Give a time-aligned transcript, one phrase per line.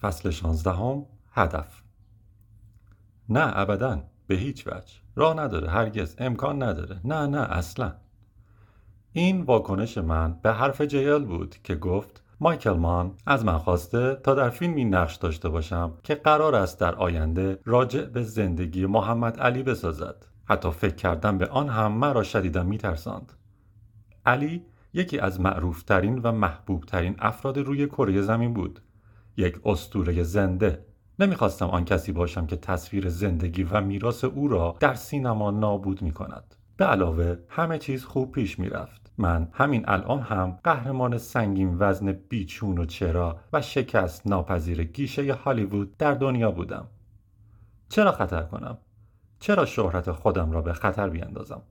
[0.00, 1.82] فصل شانزدهم هدف.
[3.28, 4.94] نه ابدا به هیچ وجه.
[5.16, 7.00] راه نداره هرگز امکان نداره.
[7.04, 7.92] نه نه اصلا.
[9.12, 14.34] این واکنش من به حرف جیل بود که گفت مایکل مان از من خواسته تا
[14.34, 19.62] در فیلمی نقش داشته باشم که قرار است در آینده راجع به زندگی محمد علی
[19.62, 20.26] بسازد.
[20.44, 23.32] حتی فکر کردم به آن هم مرا شدیدا میترساند.
[24.26, 28.80] علی یکی از معروفترین و محبوبترین افراد روی کره زمین بود.
[29.40, 30.84] یک استوره زنده
[31.18, 36.12] نمی‌خواستم آن کسی باشم که تصویر زندگی و میراث او را در سینما نابود می
[36.12, 36.54] کند.
[36.76, 39.12] به علاوه همه چیز خوب پیش می‌رفت.
[39.18, 45.96] من همین الان هم قهرمان سنگین وزن بیچون و چرا و شکست ناپذیر گیشه هالیوود
[45.96, 46.86] در دنیا بودم.
[47.88, 48.78] چرا خطر کنم؟
[49.40, 51.62] چرا شهرت خودم را به خطر بیندازم؟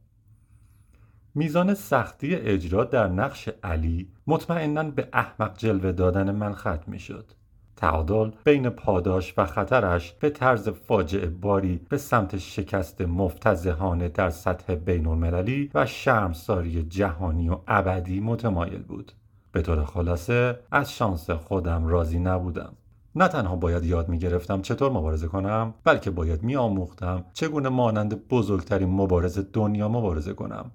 [1.36, 7.32] میزان سختی اجرا در نقش علی مطمئنا به احمق جلوه دادن من ختم می شد.
[7.80, 14.76] تعادل بین پاداش و خطرش به طرز فاجعه باری به سمت شکست مفتزهانه در سطح
[14.76, 19.12] بین المللی و شرمساری جهانی و ابدی متمایل بود.
[19.52, 22.74] به طور خلاصه از شانس خودم راضی نبودم.
[23.16, 28.28] نه تنها باید یاد می گرفتم چطور مبارزه کنم بلکه باید می آموختم چگونه مانند
[28.28, 30.72] بزرگترین مبارز دنیا مبارزه کنم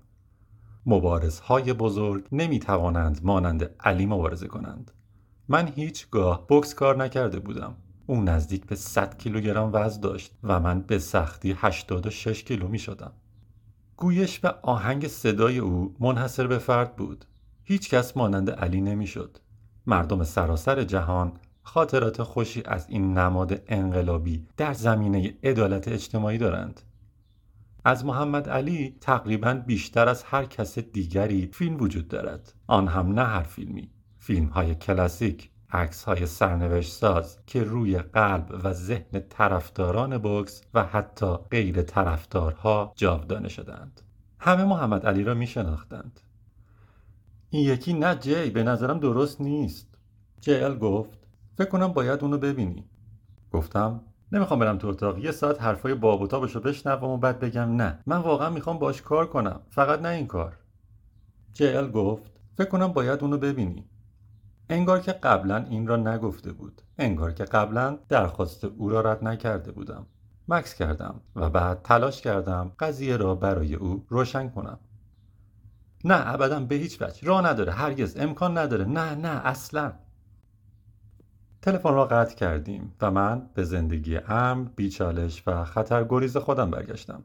[0.87, 4.91] مبارزهای بزرگ نمی توانند مانند علی مبارزه کنند
[5.49, 10.81] من هیچگاه بکس کار نکرده بودم او نزدیک به 100 کیلوگرم وزن داشت و من
[10.81, 13.13] به سختی 86 کیلو می شدم.
[13.97, 17.25] گویش و آهنگ صدای او منحصر به فرد بود.
[17.65, 19.39] هیچ کس مانند علی نمی‌شد.
[19.87, 26.81] مردم سراسر جهان خاطرات خوشی از این نماد انقلابی در زمینه عدالت اجتماعی دارند.
[27.85, 32.53] از محمد علی تقریبا بیشتر از هر کس دیگری فیلم وجود دارد.
[32.67, 33.94] آن هم نه هر فیلمی.
[34.27, 40.85] فیلم های کلاسیک عکس های سرنوشت ساز که روی قلب و ذهن طرفداران بوکس و
[40.85, 44.01] حتی غیر طرفدارها جاودانه شدند.
[44.39, 46.21] همه محمد علی را می شناختند
[47.51, 49.99] این یکی نه جی به نظرم درست نیست.
[50.41, 51.19] جیل گفت
[51.59, 52.85] فکر کنم باید اونو ببینی.
[53.53, 54.01] گفتم
[54.33, 57.99] نمی‌خوام برم تو اتاق یه ساعت حرفای باب و تابشو بشنوم و بعد بگم نه.
[58.07, 60.57] من واقعا می‌خوام باش کار کنم فقط نه این کار.
[61.53, 63.85] جیل گفت فکر کنم باید اونو ببینی.
[64.69, 66.83] انگار که قبلا این را نگفته بود.
[66.99, 70.07] انگار که قبلا درخواست او را رد نکرده بودم.
[70.49, 74.79] مکس کردم و بعد تلاش کردم قضیه را برای او روشن کنم.
[76.05, 77.29] نه ابدا به هیچ وجه.
[77.29, 77.73] راه نداره.
[77.73, 78.17] هرگز.
[78.17, 78.85] امکان نداره.
[78.85, 79.93] نه نه اصلا.
[81.63, 87.25] تلفن را قطع کردیم و من به زندگی امن بیچالش و خطرگریز خودم برگشتم.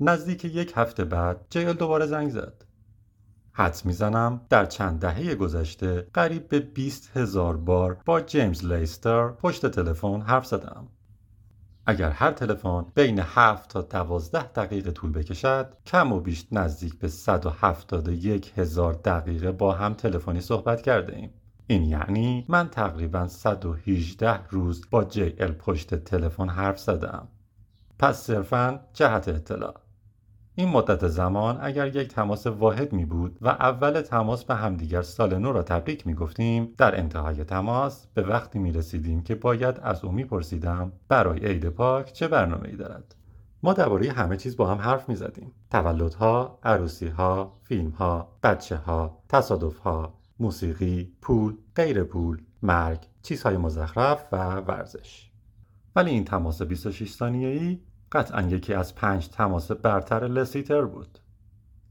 [0.00, 2.65] نزدیک یک هفته بعد جیل دوباره زنگ زد.
[3.58, 9.66] حد می‌زنم در چند دهه گذشته قریب به 20 هزار بار با جیمز لیستر پشت
[9.66, 10.88] تلفن حرف زدم.
[11.86, 17.08] اگر هر تلفن بین 7 تا 12 دقیقه طول بکشد کم و بیش نزدیک به
[17.08, 21.30] 171 هزار دقیقه با هم تلفنی صحبت کرده ایم.
[21.66, 27.28] این یعنی من تقریبا 118 روز با جی ال پشت تلفن حرف زدم.
[27.98, 29.85] پس صرفا جهت اطلاع
[30.58, 35.38] این مدت زمان اگر یک تماس واحد می بود و اول تماس به همدیگر سال
[35.38, 40.04] نو را تبریک می گفتیم در انتهای تماس به وقتی می رسیدیم که باید از
[40.04, 43.14] او می پرسیدم برای عید پاک چه برنامه ای دارد.
[43.62, 45.52] ما درباره همه چیز با هم حرف می زدیم.
[45.70, 53.56] تولدها، عروسی ها، فیلم ها، بچه ها، تصادف ها، موسیقی، پول، غیر پول، مرگ، چیزهای
[53.56, 55.30] مزخرف و ورزش.
[55.96, 57.80] ولی این تماس 26 ثانیه‌ای
[58.12, 61.18] قطعا یکی از پنج تماس برتر لسیتر بود.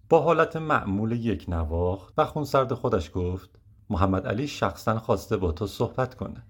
[0.10, 3.50] با حالت معمول یک نواخت و خونسرد خودش گفت
[3.90, 6.44] محمد علی شخصا خواسته با تو صحبت کنه.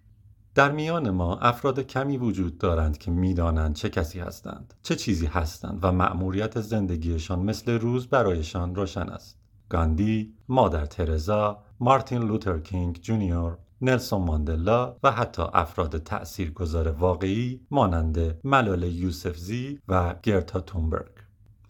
[0.56, 5.80] در میان ما افراد کمی وجود دارند که می‌دانند چه کسی هستند چه چیزی هستند
[5.82, 9.40] و مأموریت زندگیشان مثل روز برایشان روشن است.
[9.70, 18.40] گاندی مادر ترزا مارتین لوتر کینگ جونیور نلسون ماندلا و حتی افراد تأثیرگذار واقعی مانند
[18.44, 21.12] ملال یوسفزی و گرتا تونبرگ.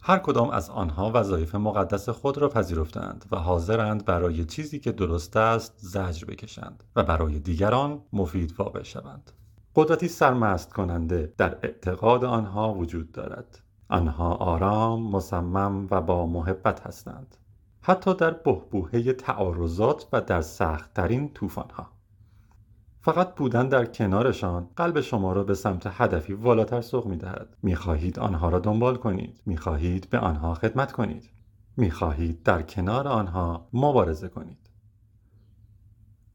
[0.02, 5.36] هر کدام از آنها وظایف مقدس خود را پذیرفتند و حاضرند برای چیزی که درست
[5.36, 9.32] است زجر بکشند و برای دیگران مفید واقع شوند.
[9.74, 13.62] قدرتی سرمست کننده در اعتقاد آنها وجود دارد.
[13.88, 17.36] آنها آرام، مصمم و با محبت هستند.
[17.82, 21.95] حتی در بهبوهه تعارضات و در سختترین طوفانها.
[23.06, 27.56] فقط بودن در کنارشان قلب شما را به سمت هدفی والاتر سوق می دهد.
[27.62, 29.40] می خواهید آنها را دنبال کنید.
[29.46, 31.30] می خواهید به آنها خدمت کنید.
[31.76, 34.70] می خواهید در کنار آنها مبارزه کنید.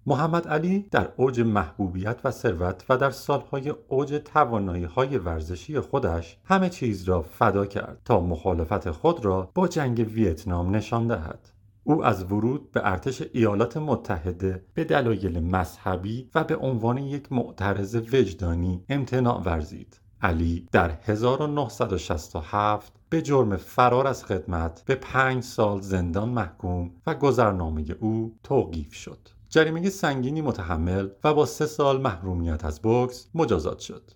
[0.05, 6.37] محمد علی در اوج محبوبیت و ثروت و در سالهای اوج توانایی های ورزشی خودش
[6.45, 11.50] همه چیز را فدا کرد تا مخالفت خود را با جنگ ویتنام نشان دهد.
[11.83, 17.95] او از ورود به ارتش ایالات متحده به دلایل مذهبی و به عنوان یک معترض
[17.95, 19.99] وجدانی امتناع ورزید.
[20.21, 27.85] علی در 1967 به جرم فرار از خدمت به پنج سال زندان محکوم و گذرنامه
[27.99, 29.19] او توقیف شد.
[29.49, 34.11] جریمه سنگینی متحمل و با سه سال محرومیت از بوکس مجازات شد.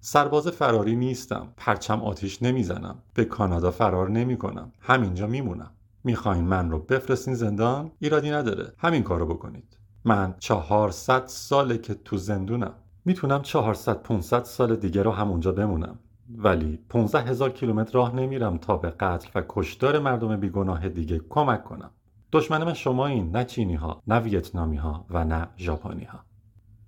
[0.00, 1.52] سرباز فراری نیستم.
[1.56, 3.02] پرچم آتیش نمی‌زنم.
[3.14, 4.72] به کانادا فرار نمی کنم.
[4.80, 5.73] همینجا میمونم.
[6.04, 8.72] می‌خواین من رو بفرستین زندان؟ ایرادی نداره.
[8.78, 9.78] همین کارو بکنید.
[10.04, 12.74] من چهارصد ساله که تو زندونم.
[13.04, 15.98] می‌تونم 400 500 سال دیگه رو همونجا بمونم.
[16.36, 21.64] ولی 15 هزار کیلومتر راه نمیرم تا به قتل و کشتار مردم بیگناه دیگه کمک
[21.64, 21.90] کنم.
[22.34, 26.20] دشمن من شما این نه چینی ها نه ویتنامی ها و نه ژاپنی ها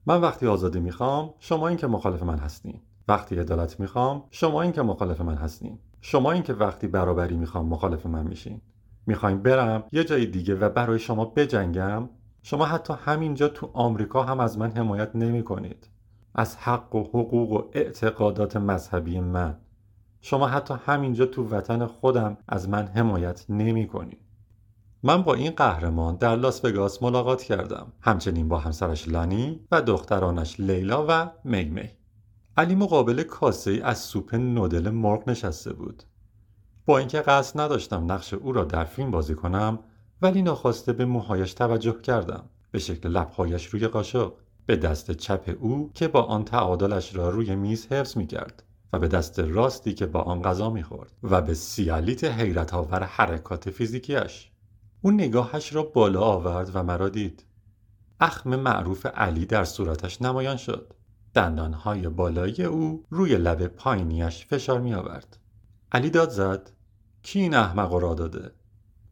[0.07, 4.73] من وقتی آزادی می‌خوام شما این که مخالف من هستین وقتی عدالت می‌خوام شما این
[4.73, 8.61] که مخالف من هستین شما این که وقتی برابری می‌خوام مخالف من میشین
[9.07, 12.09] می‌خوایم برم یه جای دیگه و برای شما بجنگم.
[12.43, 15.89] شما حتی همینجا تو آمریکا هم از من حمایت نمی کنید
[16.35, 19.57] از حق و حقوق و اعتقادات مذهبی من.
[20.21, 24.19] شما حتی همینجا تو وطن خودم از من حمایت نمی کنید
[25.03, 27.93] من با این قهرمان در لاس وگاس ملاقات کردم.
[28.01, 31.91] همچنین با همسرش لانی و دخترانش لیلا و میمی
[32.57, 36.03] علی مقابل کاسه از سوپ نودل مرغ نشسته بود
[36.87, 39.79] با اینکه قصد نداشتم نقش او را در فیلم بازی کنم
[40.23, 42.45] ولی ناخواسته به موهایش توجه کردم.
[42.71, 44.33] به شکل لبهایش روی قاشق.
[44.67, 48.63] به دست چپ او که با آن تعادلش را روی میز حفظ می کرد
[48.93, 53.03] و به دست راستی که با آن غذا می خورد و به سیالیت حیرت آور
[53.03, 54.51] حرکات فیزیکیش
[55.03, 57.45] او نگاهش را بالا آورد و مرا دید.
[58.21, 60.93] اخم معروف علی در صورتش نمایان شد.
[61.35, 65.37] دندانهای بالایی او روی لب پایینیش فشار می آورد
[65.93, 66.71] علی داد زد.
[67.27, 68.51] کی این احمق را داده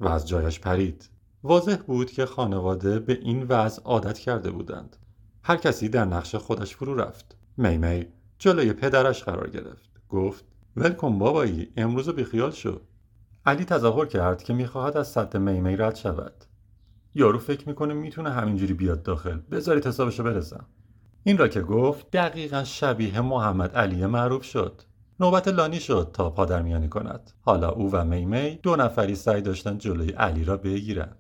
[0.01, 1.09] و از جایش پرید.
[1.43, 4.97] واضح بود که خانواده به این وضع عادت کرده بودند.
[5.43, 7.37] هر کسی در نقش خودش فرو رفت.
[7.57, 8.07] میمی
[8.39, 9.91] جلوی پدرش قرار گرفت.
[10.09, 10.45] گفت
[10.77, 12.81] ولکن بابایی امروز بیخیال شو.
[13.47, 16.45] علی تظاهر کرد که می‌خواهد از سد میمی رد شود.
[17.15, 19.39] یارو فکر می‌کنه می‌تونه همینجوری بیاد داخل.
[19.51, 20.67] بذارید حسابشو برسم.
[21.25, 24.83] این را که گفت دقیقا شبیه محمد علی معروف شد.
[25.21, 27.31] نوبت لانی شد تا پادرمیانی کند.
[27.41, 31.17] حالا او و میمی دو نفری سعی داشتن جلوی علی را بگیرند.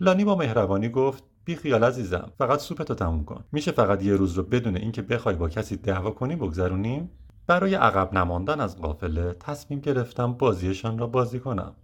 [0.00, 3.44] لانی با مهربانی گفت بی خیال عزیزم فقط سوپتو تموم کن.
[3.52, 7.10] میشه فقط یه روز رو بدون اینکه بخوای با کسی دعوا کنی بگذرونیم؟
[7.46, 11.74] برای عقب نماندن از قافله تصمیم گرفتم بازیشان را بازی کنم.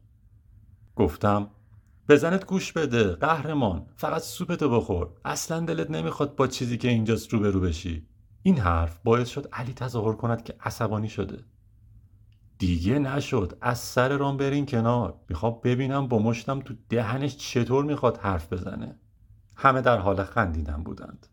[0.96, 1.50] گفتم
[2.08, 5.08] بزنت گوش بده قهرمان فقط سوپتو بخور.
[5.24, 8.06] اصلا دلت نمی‌خواد با چیزی که اینجاست روبرو بشی.
[8.42, 11.44] این حرف باعث شد علی تظاهر کند که عصبانی شده.
[12.58, 13.58] دیگه نشد.
[13.60, 15.14] از سر رام برین کنار.
[15.28, 18.96] می‌خوام ببینم با مشتم تو دهنش چطور می‌خواد حرف بزنه.
[19.56, 21.26] همه در حال خندیدن بودند.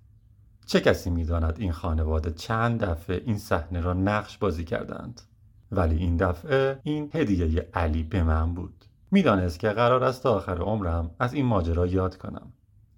[0.66, 5.22] چه کسی می‌داند این خانواده چند دفعه این صحنه را نقش بازی کردند؟
[5.72, 8.86] ولی این دفعه این هدیه علی به من بود.
[9.12, 12.54] می‌دانست که قرار است تا آخر عمرم از این ماجرا یاد کنم.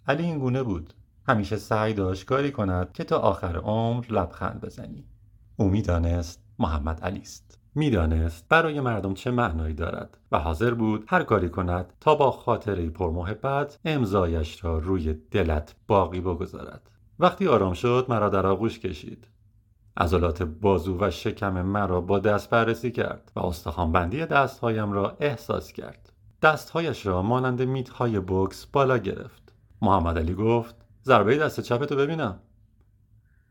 [0.08, 0.94] علی این گونه بود.
[1.27, 5.05] همیشه سعی داشت کاری کند که تا آخر عمر لبخند بزنی.
[5.58, 7.60] او می‌دانست محمد علی است.
[7.75, 12.89] می‌دانست برای مردم چه معنایی دارد و حاضر بود هر کاری کند تا با خاطره
[12.89, 16.89] پرمحبت امضایش را روی دلت باقی بگذارد.
[17.20, 19.27] وقتی آرام شد مرا در آغوش کشید.
[19.98, 26.13] عضلات بازو و شکم مرا با دست بررسی کرد و استخوانبندی دستهایم را احساس کرد.
[26.41, 29.53] دستهایش را مانند میتهای بوکس بالا گرفت.
[29.82, 32.39] محمد علی گفت ضربه دست چپتو ببینم.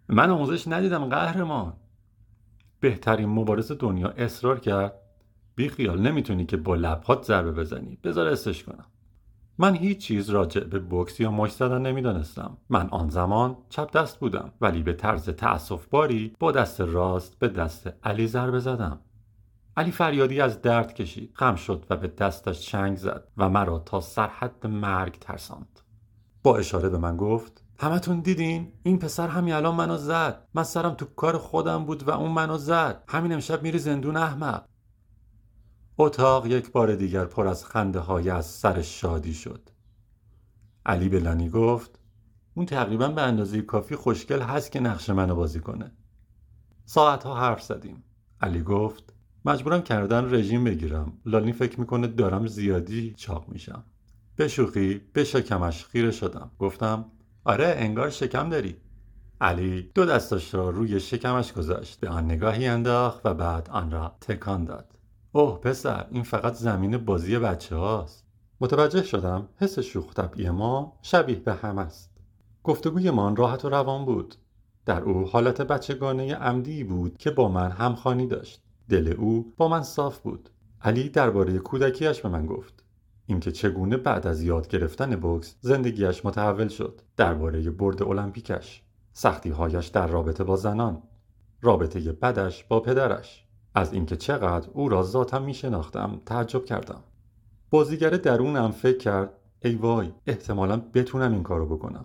[0.09, 1.73] من آموزش ندیدم قهرمان.
[2.81, 4.93] بهترین مبارز دنیا اصرار کرد؟
[5.55, 7.99] بی خیال نمی‌تونی که با لبهات ضربه بزنی.
[8.05, 8.85] بذار استش کنم.
[9.59, 14.21] من هیچ چیز راجع به بوکس یا مش زدن نمی‌دانستم من آن زمان چپ دست
[14.21, 19.00] بودم ولی به طرز تأسف باری با دست راست به دست علی ضربه زدم.
[19.76, 24.00] علی فریادی از درد کشید خم شد و به دستش چنگ زد و مرا تا
[24.00, 25.81] سرحد مرگ ترساند.
[26.42, 30.49] با اشاره به من گفت همتون دیدین؟ این پسر همین الان منو زد.
[30.54, 33.04] من سرم تو کار خودم بود و اون منو زد.
[33.09, 34.64] همین امشب میری زندون احمق.
[35.99, 39.71] اتاق یک بار دیگر پر از خنده های از سر شادی شد.
[40.87, 41.99] علی به لانی گفت
[42.54, 45.92] اون تقریبا به اندازه کافی خوشگل هست که نقش منو بازی کنه.
[46.85, 48.04] ساعت ها حرف زدیم.
[48.40, 49.14] علی گفت
[49.45, 51.12] مجبورم کردن رژیم بگیرم.
[51.26, 53.85] لانی فکر می‌کنه دارم زیادی چاق میشم.
[54.38, 56.50] به شوخی به شکمش خیره شدم.
[56.59, 57.04] گفتم
[57.45, 58.76] آره انگار شکم داری.
[59.40, 64.16] علی دو دستش را روی شکمش گذاشت به آن نگاهی انداخت و بعد آن را
[64.21, 64.92] تکان داد.
[65.33, 68.25] اوه پسر این فقط زمین بازی بچه هاست
[68.61, 72.11] متوجه شدم حس شوخ طبعی ما شبیه به هم است.
[72.64, 74.35] گفتگویمان راحت و روان بود.
[74.87, 78.62] در او حالت بچگانه عمدی بود که با من همخانی داشت.
[78.88, 80.50] دل او با من صاف بود.
[80.83, 82.88] علی درباره کودکیش به من گفت.
[83.30, 87.00] اینکه چگونه بعد از یاد گرفتن بوکس زندگیش متحول شد.
[87.16, 88.82] درباره برد المپیکش
[89.12, 91.02] سختیهایش در رابطه با زنان
[91.61, 93.44] رابطه بدش با پدرش.
[93.75, 97.00] از اینکه چقدر او را ذاتم می شناختم تعجب کردم.
[97.70, 99.30] بازیگر درونم فکر کرد
[99.64, 102.04] ای وای احتمالا بتونم این کارو بکنم.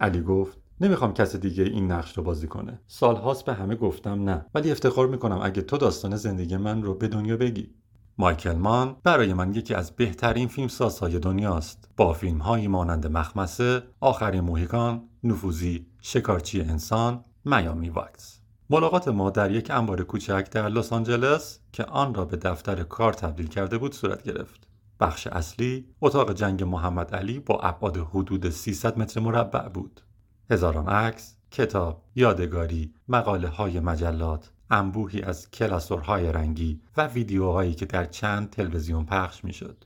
[0.00, 2.80] علی گفت نمی‌خوام کس دیگه این نقش رو بازی کنه.
[2.86, 7.08] سالهاست به همه گفتم نه ولی افتخار می‌کنم اگه تو داستان زندگی من رو به
[7.08, 7.74] دنیا بگی.
[8.20, 13.82] مایکل مان برای من یکی از بهترین فیلم سازهای دنیاست با فیلم هایی مانند مخمسه،
[14.00, 20.92] آخرین موهیکان، نفوذی، شکارچی انسان، میامی واکس ملاقات ما در یک انبار کوچک در لس
[20.92, 24.68] آنجلس که آن را به دفتر کار تبدیل کرده بود صورت گرفت.
[25.00, 30.00] بخش اصلی اتاق جنگ محمد علی با ابعاد حدود 300 متر مربع بود.
[30.50, 38.04] هزاران عکس، کتاب، یادگاری، مقاله های مجلات، انبوهی از کلاسورهای رنگی و ویدیوهایی که در
[38.04, 39.84] چند تلویزیون پخش می‌شد.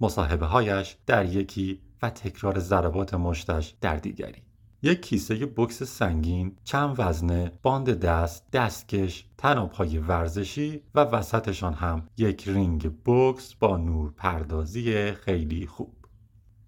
[0.00, 4.42] مصاحبه هایش در یکی و تکرار ضربات مشتش در دیگری.
[4.82, 12.48] یک کیسه بکس سنگین، چند وزنه، باند دست، دستکش، طنابهای ورزشی و وسطشان هم یک
[12.48, 15.94] رینگ بکس با نور پردازی خیلی خوب.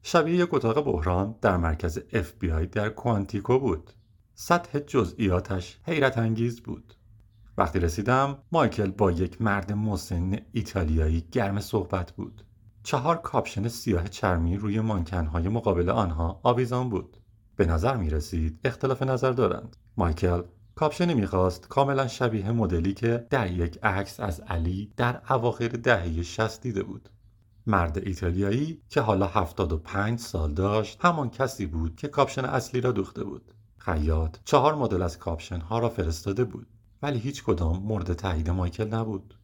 [0.02, 3.90] شبیه یک اتاق بحران در مرکز FBI در کوانتیکو بود.
[4.35, 6.95] سطح جزئیاتش حیرت انگیز بود.
[7.61, 12.45] وقتی رسیدم مایکل با یک مرد مسن ایتالیایی گرم صحبت بود.
[12.83, 17.17] چهار کاپشن سیاه چرمی روی مانکنهای مقابل آنها آویزان بود.
[17.57, 19.76] به نظر می رسید اختلاف نظر دارند.
[19.97, 20.43] مایکل
[20.75, 26.62] کاپشنی می‌خواست کاملا شبیه مدلی که در یک عکس از علی در اواخر دهه 60
[26.62, 27.09] دیده بود.
[27.67, 33.25] مرد ایتالیایی که حالا 75 سال داشت همان کسی بود که کاپشن اصلی را دوخته
[33.25, 33.52] بود.
[33.79, 36.67] خیاط چهار مدل از کاپشن ها را فرستاده بود
[37.02, 39.35] ولی هیچ کدام مورد تایید مایکل نبود.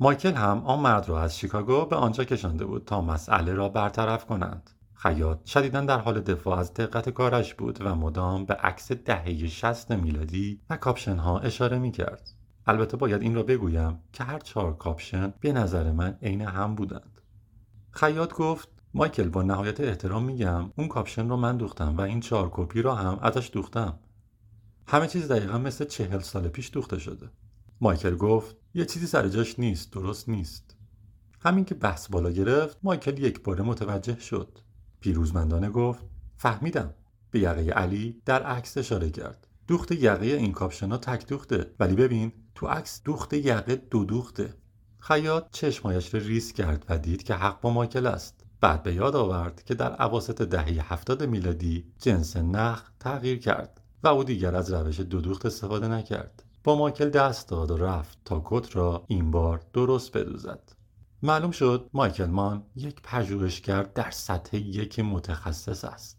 [0.00, 4.26] مایکل هم آن مرد را از شیکاگو به آنجا کشانده بود تا مسئله را برطرف
[4.26, 4.70] کنند.
[4.94, 9.92] خیاط شدیدا در حال دفاع از دقت کارش بود و مدام به عکس دهه 60
[9.92, 12.30] میلادی و کاپشن ها اشاره می کرد.
[12.66, 17.20] البته باید این را بگویم که هر چهار کاپشن به نظر من عین هم بودند.
[17.90, 22.50] خیاط گفت مایکل با نهایت احترام میگم اون کاپشن رو من دوختم و این چهار
[22.52, 23.98] کپی رو هم ازش دوختم.
[24.88, 27.30] همه چیز دقیقا مثل چهل سال پیش دوخته شده.
[27.80, 30.76] مایکل گفت یه چیزی سر جاش نیست درست نیست.
[31.40, 34.58] همین که بحث بالا گرفت مایکل یک باره متوجه شد.
[35.00, 36.04] پیروزمندانه گفت
[36.36, 36.94] فهمیدم
[37.30, 42.32] به یقه علی در عکس اشاره کرد دوخت یقه این کاپشنا تک دوخته ولی ببین
[42.54, 44.54] تو عکس دوخت یقه دو دوخته
[44.98, 49.16] خیاط چشمایش را ریز کرد و دید که حق با مایکل است بعد به یاد
[49.16, 54.72] آورد که در عواسط دهه هفتاد میلادی جنس نخ تغییر کرد و او دیگر از
[54.72, 56.42] روش دو دوخت استفاده نکرد.
[56.64, 60.72] با مایکل دست داد و رفت تا کت را این بار درست بدوزد.
[61.22, 66.18] معلوم شد مایکل مان یک پژوهشگر در سطح یک متخصص است.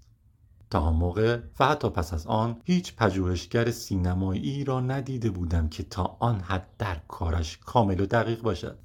[0.70, 5.84] تا آن موقع و حتی پس از آن هیچ پژوهشگر سینمایی را ندیده بودم که
[5.84, 8.78] تا آن حد در کارش کامل و دقیق باشد.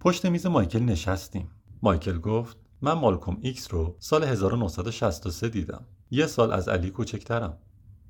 [0.00, 1.50] پشت میز مایکل نشستیم.
[1.82, 5.84] مایکل گفت من مالکوم ایکس رو سال 1963 دیدم.
[6.10, 7.58] یه سال از علی کوچکترم.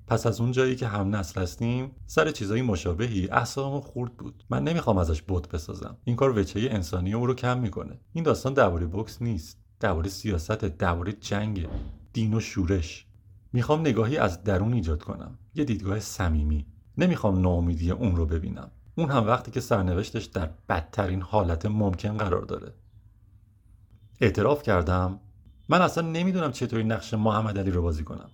[0.07, 4.45] پس از اون جایی که هم نسل هستیم سر چیزایی مشابهی اعصابم خورد بود.
[4.51, 5.97] من نمی‌خوام ازش بت بسازم.
[6.05, 8.01] این کار وجه انسانی او رو کم می‌کنه.
[8.13, 9.59] این داستان درباره بوکس نیست.
[9.81, 11.69] درباره سیاست درباره جنگ
[12.13, 13.07] دین و شورش.
[13.53, 15.39] می‌خوام نگاهی از درون ایجاد کنم.
[15.55, 16.67] یه دیدگاه صمیمی.
[16.99, 18.71] نمی‌خوام ناامیدی اون رو ببینم.
[18.95, 22.75] اون هم وقتی که سرنوشتش در بدترین حالت ممکن قرار داره.
[24.21, 25.21] اعتراف کردم.
[25.69, 28.31] من اصلا نمی‌دونم چطوری نقش محمد علی رو بازی کنم.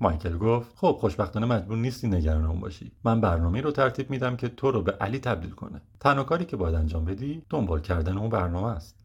[0.00, 4.48] مایکل گفت خب خوشبختانه مجبور نیستی نگران اون باشی من برنامه رو ترتیب میدم که
[4.48, 8.30] تو رو به علی تبدیل کنه تنها کاری که باید انجام بدی دنبال کردن اون
[8.30, 8.96] برنامه است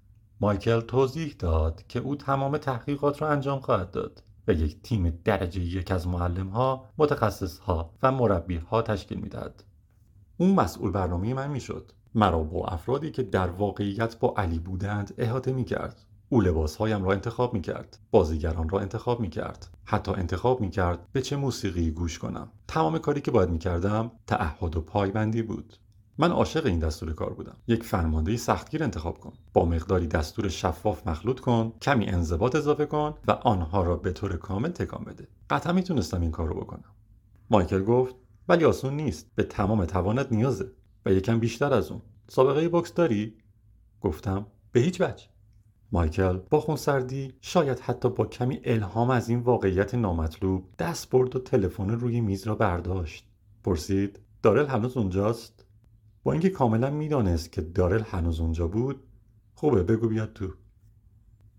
[0.42, 5.62] مایکل توضیح داد که او تمام تحقیقات رو انجام خواهد داد و یک تیم درجه
[5.62, 9.64] یک از معلم ها، متخصص ها و مربی ها تشکیل می‌دهد.
[10.38, 11.92] اون مسئول برنامه من می‌شد.
[12.16, 16.05] مرا با افرادی که در واقعیت با علی بودند احاطه می کرد.
[16.30, 18.00] او لباسهایم را انتخاب می کرد.
[18.12, 19.68] بازیگران را انتخاب می کرد.
[19.86, 22.52] حتی انتخاب می کرد به چه موسیقی گوش کنم.
[22.68, 25.74] تمام کاری که باید می کردم تعهد و پایبندی بود.
[26.18, 27.58] من عاشق این دستور کار بودم.
[27.68, 29.34] یک فرمانده سختگیر انتخاب کن.
[29.54, 31.74] با مقداری دستور شفاف مخلوط کن.
[31.82, 35.28] کمی انضباط اضافه کن و آنها را به طور کامل تکان بده.
[35.50, 36.96] قطعا می‌تونستم این کار رو بکنم.
[37.50, 38.16] مایکل گفت
[38.48, 39.32] ولی آسون نیست.
[39.36, 40.72] به تمام توانت نیازه.
[41.06, 42.02] و یکم بیشتر از اون.
[42.28, 43.38] سابقه بوکس داری؟
[44.02, 45.26] گفتم به هیچ وجه.
[45.92, 51.40] مایکل با خونسردی شاید حتی با کمی الهام از این واقعیت نامطلوب دست برد و
[51.40, 53.28] تلفن روی میز را برداشت.
[53.64, 55.66] پرسید دارل هنوز اونجاست؟
[56.24, 59.04] با اینکه کاملا می‌دانست که دارل هنوز اونجا بود
[59.54, 60.54] خوبه بگو بیاد تو.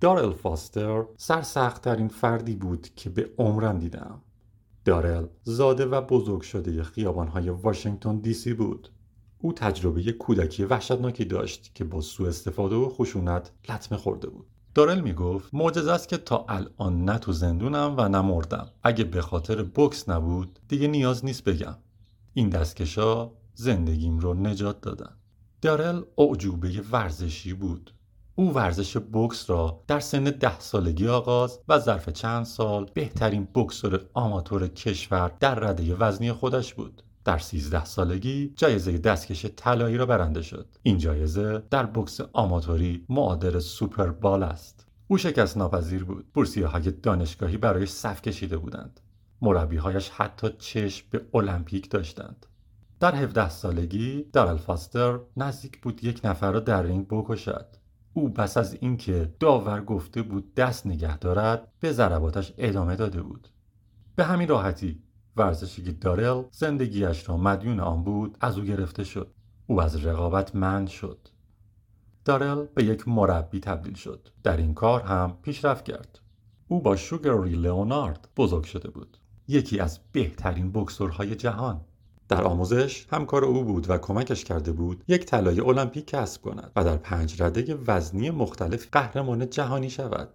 [0.01, 4.23] دارل فاستر سرسختترین فردی بود که به عمرم دیدم.
[4.85, 8.89] دارل زاده و بزرگ شده خیابانهای واشنگتن دی سی بود.
[9.47, 14.47] او تجربه کودکی وحشتناکی داشت که با سوء استفاده و خشونت لطمه خورده بود.
[14.75, 18.69] دارل می‌گفت معجزه است که تا الان نه تو زندونم و نه مردم.
[18.83, 21.77] اگه به خاطر بکس نبود دیگه نیاز نیست بگم.
[22.35, 25.13] این دستکشا زندگیم رو نجات دادن.
[25.63, 27.91] دارل اعجوبه ورزشی بود.
[28.35, 34.01] او ورزش بکس را در سن ده سالگی آغاز و ظرف چند سال بهترین بکسور
[34.15, 37.03] آماتور کشور در رده وزنی خودش بود.
[37.27, 40.67] در 13 سالگی جایزه دستکش طلایی را برنده شد.
[40.83, 44.87] این جایزه در بکس آماتوری معادل سوپر بال است.
[45.09, 46.33] او شکست ناپذیر بود.
[46.33, 49.01] بورسیه های دانشگاهی برایش صف کشیده بودند.
[49.43, 52.47] مربیهایش حتی چشم به المپیک داشتند.
[53.01, 57.67] در 17 سالگی دارل فاستر نزدیک بود یک نفر را در رینگ بکشد.
[58.13, 63.49] او پس از اینکه داور گفته بود دست نگه دارد به ضرباتش ادامه داده بود.
[64.17, 65.03] به همین راحتی
[65.37, 69.35] ورزشی که دارل زندگیش را مدیون آن بود از او گرفته شد.
[69.67, 71.29] او از رقابت من شد.
[72.25, 74.29] دارل به یک مربی تبدیل شد.
[74.43, 76.19] در این کار هم پیشرفت کرد.
[76.69, 79.19] او با شوگر ری لئونارد بزرگ شده بود.
[79.49, 81.81] یکی از بهترین بکسورهای جهان.
[82.29, 86.85] در آموزش همکار او بود و کمکش کرده بود یک طلای المپیک کسب کند و
[86.85, 90.29] در پنج رده وزنی مختلف قهرمان جهانی شود.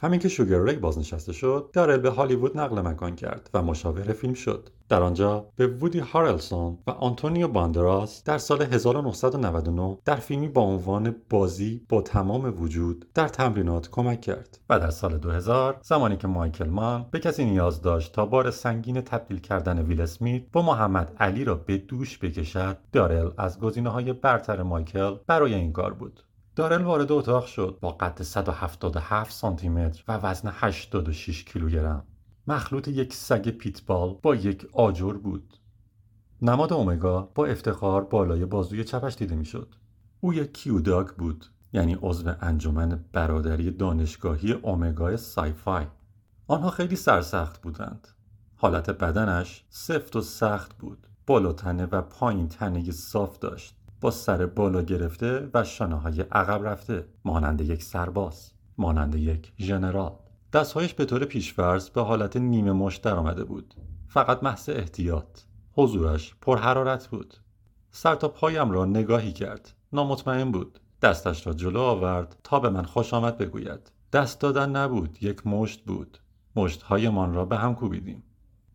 [0.00, 4.34] همین که شوگر ری بازنشسته شد دارل به هالیوود نقل مکان کرد و مشاور فیلم
[4.34, 4.70] شد.
[4.88, 11.16] در آنجا به وودی هارلسون و آنتونیو باندراس در سال 1999 در فیلمی با عنوان
[11.30, 16.68] بازی با تمام وجود در تمرینات کمک کرد و در سال 2000 زمانی که مایکل
[16.68, 21.44] مان به کسی نیاز داشت تا بار سنگین تبدیل کردن ویل اسمیت به محمد علی
[21.44, 26.22] را به دوش بکشد دارل از گزینه های برتر مایکل برای این کار بود.
[26.58, 32.04] دارل وارد اتاق شد با قد 177 سانتی متر و وزن 86 کیلوگرم.
[32.46, 35.54] مخلوط یک سگ پیتبال با یک آجر بود.
[36.42, 39.74] نماد اومگا با افتخار بالای بازوی چپش دیده می‌شد.
[40.20, 45.86] او یک کیوداگ بود یعنی عضو انجمن برادری دانشگاهی اومگای سایفای.
[46.46, 48.08] آنها خیلی سرسخت بودند.
[48.56, 51.06] حالت بدنش سفت و سخت بود.
[51.26, 53.77] بالاتنه و پایین تنه صاف داشت.
[54.00, 60.12] با سر بالا گرفته و شانه های عقب رفته مانند یک سرباز مانند یک ژنرال.
[60.52, 63.74] دستهایش به طور پیشفرض به حالت نیمه مشت آمده بود.
[64.08, 65.40] فقط محض احتیاط.
[65.72, 67.34] حضورش پرحرارت بود.
[67.90, 69.72] سر تا پایم را نگاهی کرد.
[69.92, 70.80] نامطمئن بود.
[71.02, 73.92] دستش را جلو آورد تا به من خوش آمد بگوید.
[74.12, 76.18] دست دادن نبود یک مشت بود.
[76.56, 78.22] مشتهایمان را به هم کوبیدیم.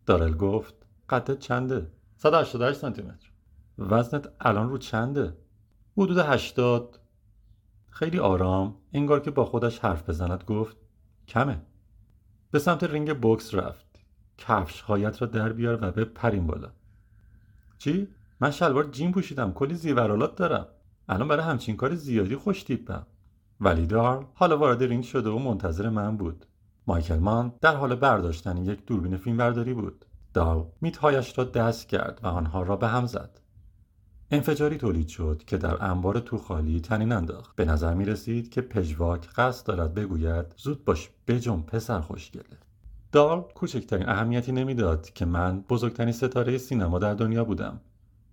[0.06, 0.74] دارل گفت
[1.08, 3.33] قدت چنده؟ 188 سانتی متر.
[3.78, 5.36] وزنت الان رو چنده؟
[5.96, 7.00] حدود هشتاد.
[7.90, 8.76] خیلی آرام.
[8.92, 10.76] انگار که با خودش حرف بزند گفت
[11.28, 11.62] کمه.
[12.50, 13.86] به سمت رینگ بوکس رفت.
[14.38, 16.68] کفش هایت را در بیار و به پریم بالا.
[17.78, 18.08] چی؟
[18.40, 19.52] من شلوار جین پوشیدم.
[19.52, 20.66] کلی زیورالات دارم.
[21.08, 23.06] الان برای همچین کار زیادی خوش تیپم.
[23.60, 26.46] ولی دارل حالا وارد رینگ شده و منتظر من بود.
[26.86, 30.04] مایکل مان در حال برداشتن یک دوربین فیلم برداری بود.
[30.34, 33.40] دارل میتهایش را دست کرد و آنها را به هم زد.
[34.34, 37.56] انفجاری تولید شد که در انبار تو خالی طنین انداخت.
[37.56, 42.44] به نظر می رسید که پژواک قصد دارد بگوید زود باش بجنب پسر خوشگله
[43.12, 47.80] دارل کوچکترین اهمیتی نمی‌داد که من بزرگترین ستاره سینما در دنیا بودم.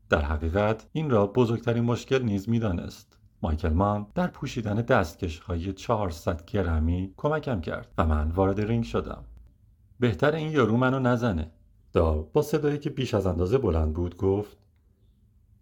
[0.10, 3.18] در حقیقت این را بزرگترین مشکل نیز می‌دانست.
[3.42, 9.24] مایکل مان در پوشیدن دستکش های 400 گرمی کمکم کرد و من وارد رینگ شدم.
[10.00, 11.52] بهتر این یارو منو نزنه.
[11.94, 14.58] دال با صدایی که بیش از اندازه بلند بود گفت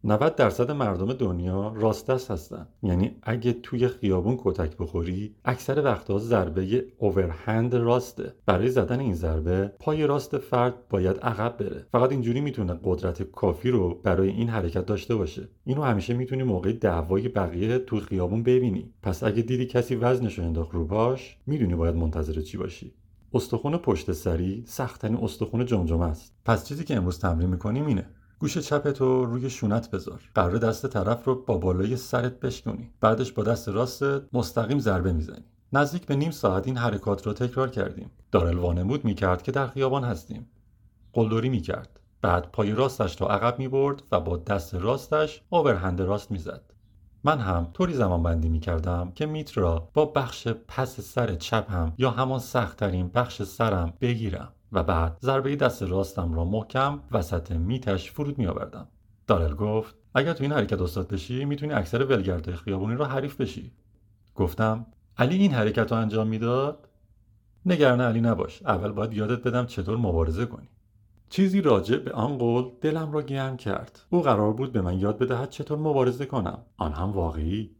[0.04, 2.68] 90 درصد مردم دنیا راست دست هستن.
[2.84, 8.34] یعنی اگه توی خیابون کتک بخوری اکثر وقتها ضربه اوورهند راسته.
[8.46, 11.86] برای زدن این ضربه پای راست فرد باید عقب بره.
[11.92, 15.50] فقط اینجوری می‌تونه قدرت کافی رو برای این حرکت داشته باشه.
[15.66, 18.94] اینو همیشه می‌تونی موقع دعوای بقیه تو خیابون ببینی.
[19.04, 22.94] پس اگه دیدی کسی وزنش رو انداخت رو باش می‌دونی باید منتظر چی باشی.
[23.34, 26.34] استخون پشت سری سختترین استخون جمجمه است.
[26.46, 28.06] پس چیزی که امروز تمرین می‌کنیم اینه.
[28.40, 30.22] گوش چپتو روی شونت بذار.
[30.36, 35.46] قرار دست طرف رو با بالای سرت بشکنی بعدش با دست راستت مستقیم ضربه می‌زنی.
[35.74, 38.12] نزدیک به نیم ساعت این حرکات رو تکرار کردیم.
[38.32, 40.50] دارل وانمود می‌کرد که در خیابان هستیم.
[41.14, 42.00] قلدری می‌کرد.
[42.22, 46.74] بعد پای راستش تا عقب می‌برد و با دست راستش آورهند راست می‌زد.
[47.24, 51.94] من هم طوری زمان بندی می کردم که میت را با بخش پس سر چپم
[51.98, 54.54] یا همان سختترین بخش سرم بگیرم.
[54.72, 58.88] و بعد ضربه دست راستم را محکم وسط میتش فرود می آوردم.
[59.28, 63.72] دارل گفت اگر تو این حرکت استاد بشی می‌تونی اکثر ولگرد خیابونی را حریف بشی.
[64.36, 64.86] گفتم
[65.18, 66.88] علی این حرکت رو انجام می‌داد؟
[67.66, 70.68] نگران علی نباش اول باید یادت بدم چطور مبارزه کنی.
[71.30, 75.18] چیزی راجع به آن قول دلم را گرم کرد او قرار بود به من یاد
[75.18, 77.72] بدهد چطور مبارزه کنم آن هم واقعی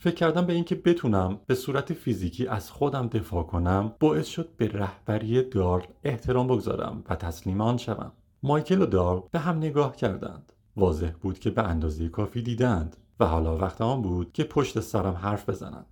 [0.00, 4.68] فکر کردم به اینکه بتونم به صورت فیزیکی از خودم دفاع کنم باعث شد به
[4.68, 8.12] رهبری دارل احترام بگذارم و تسلیم آن شوم.
[8.42, 10.52] مایکل و دارل به هم نگاه کردند.
[10.76, 15.14] واضح بود که به اندازه کافی دیدند و حالا وقت آن بود که پشت سرم
[15.14, 15.86] حرف بزنند.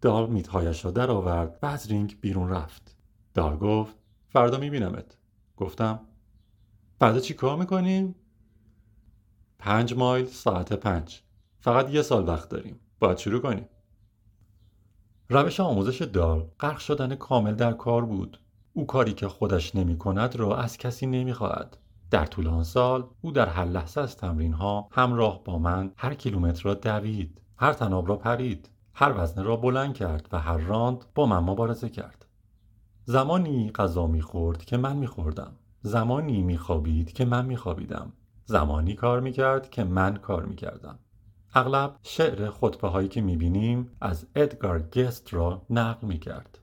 [0.00, 2.96] دارل میتهایش را درآورد و از رینگ بیرون رفت.
[3.34, 3.96] دارل گفت
[4.28, 5.16] فردا میبینمت.
[5.56, 6.00] گفتم
[6.98, 8.14] فردا چی کار می‌کنیم؟
[9.58, 11.23] پنج مایل ساعت پنج.
[11.64, 12.80] فقط یه سال وقت داریم.
[12.98, 13.68] باید شروع کنیم.
[15.28, 18.40] روش آموزش دار غرق شدن کامل در کار بود.
[18.72, 21.76] او کاری که خودش نمی کند را از کسی نمی خواهد.
[22.10, 26.14] در طول آن سال او در هر لحظه از تمرین ها همراه با من هر
[26.14, 27.40] کیلومتر را دوید.
[27.56, 28.70] هر تناب را پرید.
[28.94, 32.26] هر وزنه را بلند کرد و هر راند با من مبارزه کرد.
[33.04, 38.12] زمانی غذا می‌خورد که من میخوردم زمانی میخوابید که من میخوابیدم
[38.44, 40.98] زمانی کار می‌کرد که من کار می‌کردم
[41.56, 46.58] اغلب شعر خطبه هایی که می‌بینیم از ادگار گست را نقل می‌کرد.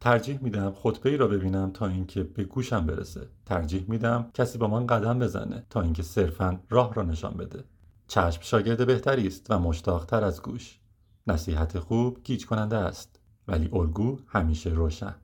[0.00, 3.28] ترجیح میدم خطبه ای را ببینم تا اینکه به گوشم برسه.
[3.46, 7.64] ترجیح میدم کسی با من قدم بزنه تا اینکه صرفا راه را نشان بده.
[8.08, 10.78] چشم شاگرد بهتری است و مشتاقتر از گوش.
[11.26, 15.14] نصیحت خوب گیج کننده است ولی الگو همیشه روشن.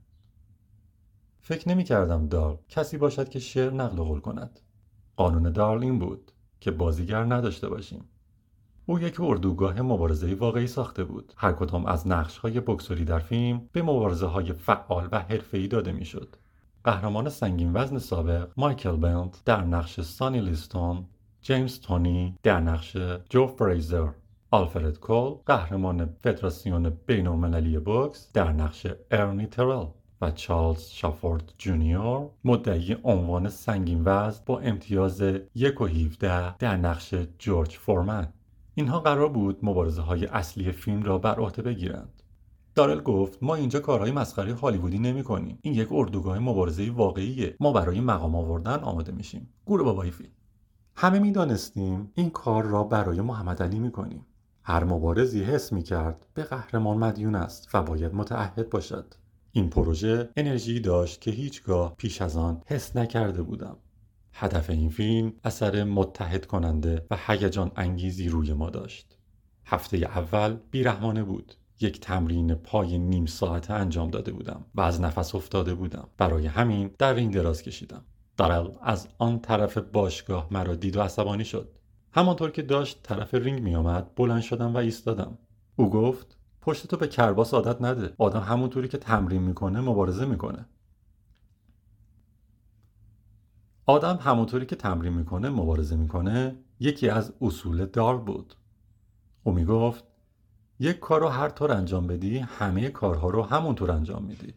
[1.41, 4.61] فکر نمی کردم دارل کسی باشد که شعر نقل قول کند.
[5.17, 8.05] قانون دارل این بود که بازیگر نداشته باشیم.
[8.89, 11.33] او یک اردوگاه مبارزه واقعی ساخته بود.
[11.37, 15.93] هر کدام از نقش های بکسوری در فیلم به مبارزه های فعال و حرفه‌ای داده
[15.93, 16.37] می‌شد.
[16.85, 21.05] قهرمان سنگین وزن سابق مایکل بند در نقش سانی لیستون
[21.43, 22.97] جیمز تونی در نقش
[23.31, 24.09] جو فریزر
[24.51, 29.87] آلفرد کول قهرمان فدراسیون بینالمللی بوکس در نقش ارنی ترل
[30.21, 35.23] و چارلز شافورد جونیور مدعی عنوان سنگین وزن با امتیاز
[35.55, 35.89] یک و
[36.59, 38.33] در نقش جورج فورمن.
[38.79, 42.23] اینها قرار بود مبارزه های اصلی فیلم را بر عهده بگیرند.
[42.75, 45.59] دارل گفت ما اینجا کارهای مسخره هالیوودی نمی کنیم.
[45.63, 47.57] این یک اردوگاه مبارزه واقعیه.
[47.61, 49.49] ما برای مقام آوردن آماده میشیم.
[49.65, 50.31] گور بابای فیلم.
[50.97, 54.27] همه می‌دانستیم این کار را برای محمد علی می کنیم.
[54.63, 59.15] هر مبارزی حس می کرد به قهرمان مدیون است و باید متعهد باشد.
[59.53, 63.77] این پروژه انرژی داشت که هیچگاه پیش از آن حس نکرده بودم.
[64.39, 69.19] هدف این فیلم اثر متحد کننده و هیجان انگیزی روی ما داشت.
[69.67, 71.55] هفته اول بیرحمانه بود.
[71.81, 76.09] یک تمرین پای نیم ساعته انجام داده بودم و از نفس افتاده بودم.
[76.19, 78.05] برای همین در این دراز کشیدم.
[78.37, 81.69] دارل از آن طرف باشگاه مرا دید و عصبانی شد.
[82.13, 85.39] همانطور که داشت طرف رینگ می آمد بلند شدم و ایستادم.
[85.77, 88.15] او گفت پشت تو به کرباس عادت نده.
[88.19, 90.67] آدم همونطوری که تمرین می‌کنه مبارزه می‌کنه.
[93.87, 98.55] آدم همونطوری که تمرین می‌کنه مبارزه می‌کنه یکی از اصول دار بود.
[99.45, 100.05] او می‌گفت
[100.79, 104.55] یک کار رو هر طور انجام بدی همه کارها رو همونطور انجام میدی.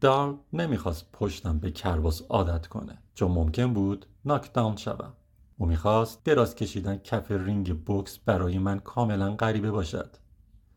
[0.00, 5.12] دارل نمی‌خواست پشتم به کرباس عادت کنه چون ممکن بود ناکداون شوم.
[5.58, 10.16] او می‌خواست دراز کشیدن کف رینگ بوکس برای من کاملا غریبه باشد.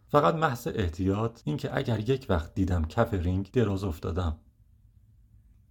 [0.09, 4.37] فقط محض احتیاط اینکه اگر یک وقت دیدم کف رینگ دراز افتادم.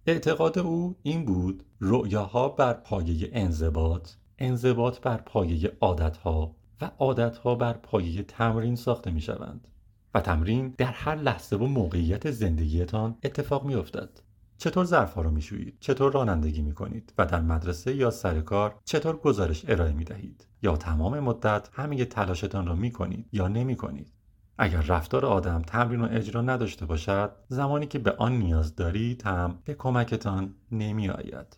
[0.09, 7.73] اعتقاد او این بود رؤیاها بر پایه انضباط انضباط بر پایه عادتها و عادتها بر
[7.73, 9.67] پایه تمرین ساخته می شوند
[10.13, 14.09] و تمرین در هر لحظه و موقعیت زندگیتان اتفاق می افتد.
[14.57, 19.65] چطور ظرفها رو میشویید؟ چطور رانندگی می‌کنید؟ و در مدرسه یا سر کار چطور گزارش
[19.67, 24.16] ارائه می دهید یا تمام مدت همه تلاشتان را می کنید یا نمی کنید
[24.57, 29.59] اگر رفتار آدم تمرین و اجرا نداشته باشد زمانی که به آن نیاز دارید هم
[29.65, 31.57] به کمکتان نمی آید.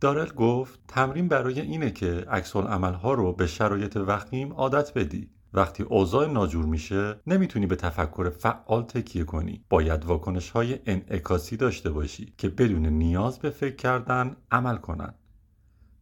[0.00, 5.30] دارل گفت تمرین برای اینه که عکس ها رو به شرایط وخیم عادت بدی.
[5.52, 9.64] وقتی اوضاع ناجور میشه نمی‌تونی به تفکر فعال تکیه کنی.
[9.70, 15.14] باید واکنش های انعکاسی داشته باشی که بدون نیاز به فکر کردن عمل کنن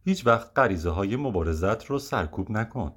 [0.05, 2.91] هیچ وقت غریزه های مبارزت رو سرکوب نکن.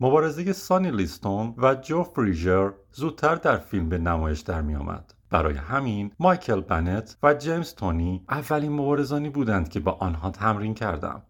[0.00, 5.14] مبارزه سانی لیستون و جو فریژر زودتر در فیلم به نمایش در می آمد.
[5.30, 11.22] برای همین مایکل بنت و جیمز تونی اولین مبارزانی بودند که با آنها تمرین کردم.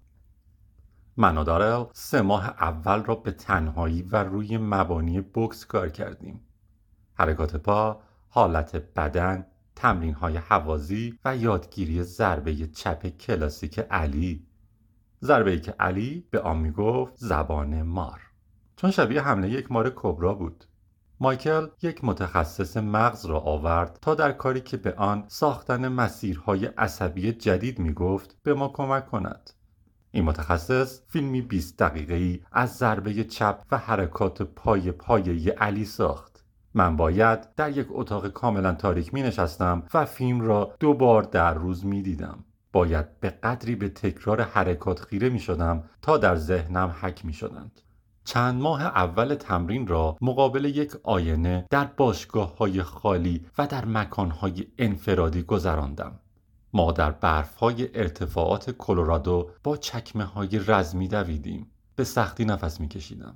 [1.17, 6.41] من و دارل سه ماه اول را به تنهایی و روی مبانی بوکس کار کردیم.
[7.15, 14.47] حرکات پا، حالت بدن، تمرین های حوازی و یادگیری ضربه چپ کلاسیک علی.
[15.23, 18.26] ضربه که علی به آن می گفت زبان مار.
[18.77, 20.65] چون شبیه حمله یک مار کبرا بود.
[21.21, 27.33] مایکل یک متخصص مغز را آورد تا در کاری که به آن ساختن مسیرهای عصبی
[27.33, 29.51] جدید می گفت به ما کمک کند.
[30.11, 36.45] این متخصص فیلمی 20 ای از ضربه چپ و حرکات پای پایه علی ساخت.
[36.75, 41.55] من باید در یک اتاق کاملا تاریک می نشستم و فیلم را دو بار در
[41.55, 42.45] روز می دیدم.
[42.73, 47.81] باید به قدری به تکرار حرکات خیره می شدم تا در ذهنم حک می شدند.
[48.27, 54.31] چند ماه اول تمرین را مقابل یک آینه در باشگاه های خالی و در مکان
[54.31, 56.19] های انفرادی گذراندم.
[56.73, 61.71] ما در برف های ارتفاعات کلرادو با چکمه های رزمی دویدیم.
[61.97, 63.35] به سختی نفس می کشیدم.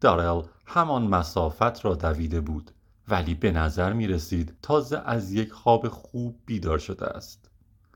[0.00, 2.70] دارل همان مسافت را دویده بود
[3.08, 7.50] ولی به نظر می رسید تازه از یک خواب خوب بیدار شده است.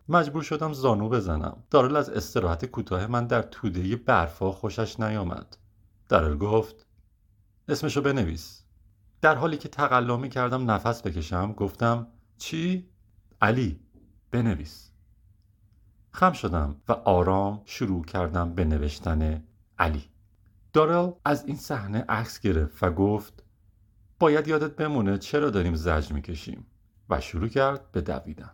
[0.09, 1.57] مجبور شدم زانو بزنم.
[1.71, 5.57] دارل از استراحت کوتاه من در توده برفها خوشش نیامد.
[6.09, 6.87] دارل گفت
[7.69, 8.63] اسمشو بنویس.
[9.21, 12.07] در حالی که تقلا کردم نفس بکشم گفتم
[12.39, 12.89] چی؟
[13.41, 13.81] علی
[14.31, 14.91] بنویس.
[16.11, 19.45] خم شدم و آرام شروع کردم به نوشتن
[19.79, 20.05] علی.
[20.73, 23.45] دارل از این صحنه عکس گرفت و گفت
[24.19, 26.67] باید یادت بمونه چرا داریم زجر می‌کشیم.
[27.11, 28.51] و شروع کرد به دویدن.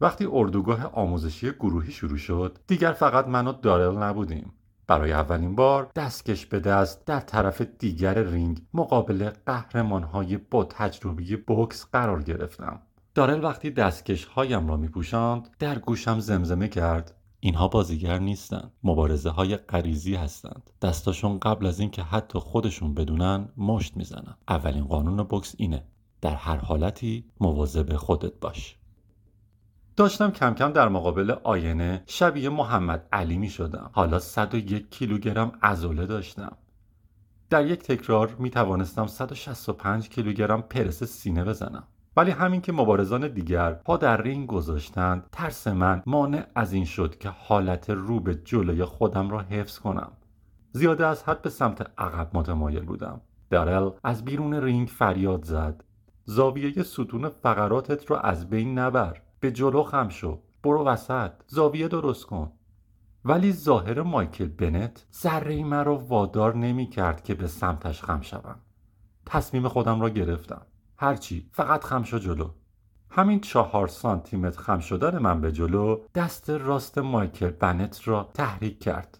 [0.00, 4.52] وقتی اردوگاه آموزشی گروهی شروع شد دیگر فقط من و دارل نبودیم.
[4.86, 11.86] برای اولین بار دستکش به دست در طرف دیگر رینگ مقابل قهرمانهای با تجربه بوکس
[11.92, 12.80] قرار گرفتم.
[13.14, 17.14] دارل وقتی دستکش هایم را می پوشاند در گوشم زمزمه کرد.
[17.40, 20.70] اینها بازیگر نیستند مبارزه های غریزی هستند.
[20.82, 24.36] دستاشون قبل از اینکه حتی خودشون بدونن مشت می‌زنن.
[24.48, 25.84] اولین قانون بوکس اینه.
[26.20, 28.78] در هر حالتی مواظب خودت باش.
[29.96, 36.06] داشتم کم کم در مقابل آینه شبیه محمد علی می شدم حالا 101 کیلوگرم ازوله
[36.06, 36.56] داشتم.
[37.50, 41.84] در یک تکرار می توانستم 165 کیلوگرم پرس سینه بزنم.
[42.16, 47.18] ولی همین که مبارزان دیگر پا در رینگ گذاشتند ترس من مانع از این شد
[47.18, 50.12] که حالت رو به جلوی خودم را حفظ کنم.
[50.72, 53.20] زیاده از حد به سمت عقب متمایل بودم.
[53.50, 55.84] دارل از بیرون رینگ فریاد زد.
[56.24, 59.23] زاویه ستون فقراتت را از بین نبر.
[59.44, 60.42] به جلو خم شو.
[60.62, 61.30] برو وسط.
[61.46, 62.52] زاویه درست کن.
[63.24, 68.60] ولی ظاهر مایکل بنت ذره مرا وادار نمی کرد که به سمتش خم شوم.
[69.26, 70.62] تصمیم خودم را گرفتم.
[70.96, 72.50] هرچی فقط خم شو جلو.
[73.10, 79.18] همین چهار سانتیمتر خم شدن من به جلو دست راست مایکل بنت را تحریک کرد.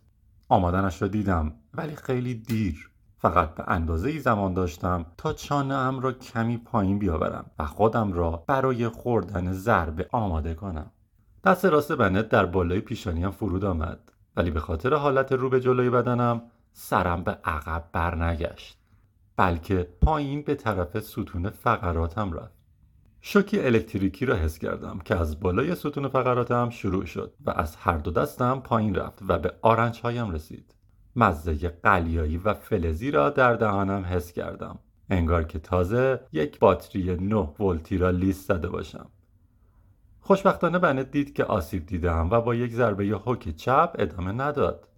[0.49, 2.91] آمادنش را دیدم ولی خیلی دیر.
[3.25, 8.13] فقط به اندازه ای زمان داشتم تا چانه ام را کمی پایین بیاورم و خودم
[8.13, 10.91] را برای خوردن ضربه آماده کنم.
[11.45, 13.99] دست راست بنت در بالای پیشانیم فرود آمد.
[14.37, 18.79] ولی به خاطر حالت رو به جلوی بدنم سرم به عقب برنگشت.
[19.37, 22.59] بلکه پایین به طرف ستون فقراتم رفت.
[23.21, 27.97] شوکی الکتریکی را حس کردم که از بالای ستون فقراتم شروع شد و از هر
[27.99, 30.74] دو دستم پایین رفت و به آرنج هایم رسید.
[31.17, 34.79] مزه قلیایی و فلزی را در دهانم حس کردم.
[35.11, 39.07] انگار که تازه یک باتری 9 ولتی را لیست زده باشم.
[40.21, 44.89] خوشبختانه بنت دید که آسیب دیدم و با یک ضربه هوک چپ ادامه نداد.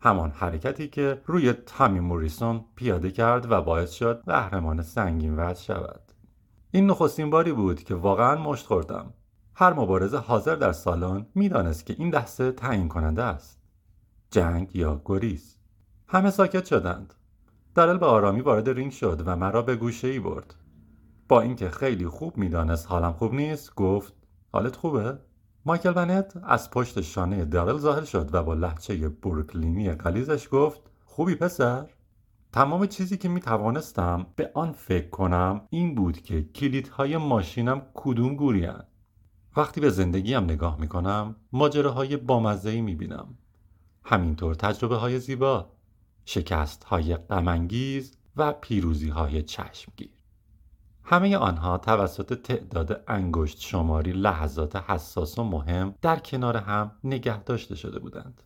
[0.00, 6.00] همان حرکتی که روی تامی موریسون پیاده کرد و باعث شد قهرمان سنگین وز شود.
[6.70, 9.12] این نخستین باری بود که واقعا مشت خوردم.
[9.54, 13.60] هر مبارزه حاضر در سالن می‌دانست که این لحظه تعیین کننده است.
[14.30, 15.55] جنگ یا گریز؟
[16.08, 17.14] همه ساکت شدند.
[17.74, 20.54] دارل به آرامی وارد رینگ شد و مرا به گوشه ای برد.
[21.28, 24.12] با اینکه خیلی خوب می‌دانست حالم خوب نیست گفت
[24.52, 25.18] حالت خوبه؟
[25.64, 31.34] مایکل بنت از پشت شانه دارل ظاهر شد و با لحچه بروکلینی قلیزش گفت خوبی
[31.34, 31.86] پسر؟
[32.52, 38.36] تمام چیزی که می توانستم به آن فکر کنم این بود که کلیدهای ماشینم کدوم
[38.36, 38.78] گورین
[39.56, 43.38] وقتی به زندگیم نگاه می کنم ماجراهای بامزهی می بینم
[44.04, 45.75] همینطور تجربه های زیبا.
[46.28, 50.10] شکست های غمانگیز و پیروزی های چشمگیر.
[51.04, 57.74] همه آنها توسط تعداد انگشت شماری لحظات حساس و مهم در کنار هم نگه داشته
[57.74, 58.42] شده بودند.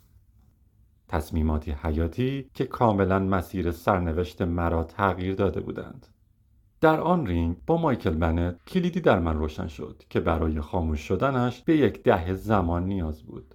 [1.08, 6.06] تصمیماتی حیاتی که کاملا مسیر سرنوشت مرا تغییر داده بودند.
[6.80, 11.60] در آن رینگ با مایکل بنت کلیدی در من روشن شد که برای خاموش شدنش
[11.60, 13.54] به یک دهه زمان نیاز بود.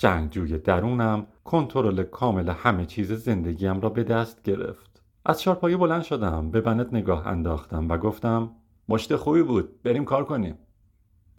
[0.00, 5.02] جنگجوی درونم کنترل کامل همه چیز زندگیم را به دست گرفت.
[5.24, 8.50] از چارپایه بلند شدم به بنت نگاه انداختم و گفتم
[8.88, 10.58] مشت خوبی بود بریم کار کنیم.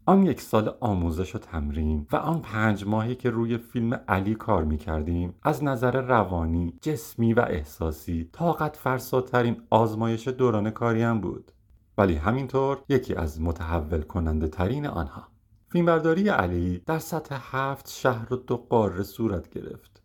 [0.05, 4.63] آن یک سال آموزش و تمرین و آن پنج ماهی که روی فیلم علی کار
[4.63, 11.51] می کردیم از نظر روانی، جسمی و احساسی طاقت فرساترین آزمایش دوران کاریم بود.
[11.97, 15.30] ولی همینطور یکی از متحول کننده ترین آنها.
[15.71, 20.01] فیلمبرداری علی در سطح هفت شهر و دو قاره صورت گرفت.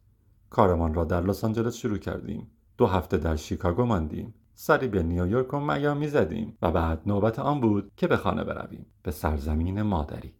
[0.50, 2.50] کارمان را در لس آنجلس شروع کردیم.
[2.78, 4.34] دو هفته در شیکاگو ماندیم.
[4.54, 8.86] سری به نیویورک و میامی زدیم و بعد نوبت آن بود که به خانه برویم
[9.02, 10.34] به سرزمین مادری.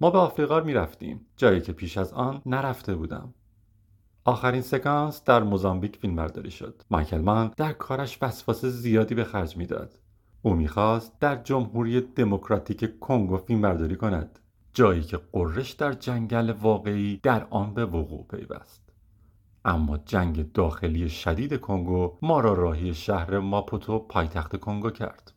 [0.00, 3.34] ما به آفریقا می رفتیم جایی که پیش از آن نرفته بودم.
[4.24, 6.82] آخرین سکانس در موزامبیک فیلم برداری شد.
[6.90, 9.98] مایکل مان در کارش وسواس زیادی به خرج می‌داد.
[10.42, 14.38] او می‌خواست در جمهوری دموکراتیک کنگو فیلم برداری کند
[14.72, 18.92] جایی که قررش در جنگل واقعی در آن به وقوع پیوست.
[19.64, 25.32] اما جنگ داخلی شدید کنگو ما را راهی شهر ماپوتو پایتخت کنگو کرد.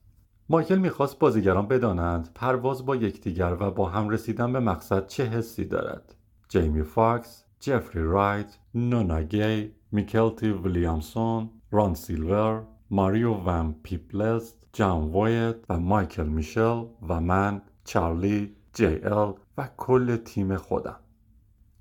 [0.49, 5.65] مایکل می‌خواست بازیگران بدانند پرواز با یکدیگر و با هم رسیدن به مقصد چه حسی
[5.65, 6.15] دارد.
[6.49, 15.55] جیمی فاکس جفری رایت نونا گی میکلتی ویلیامسون ران سیلور ماریو ون پیبلز جان وویت
[15.69, 20.99] و مایکل میشل و من چارلی جی ال و کل تیم خودم.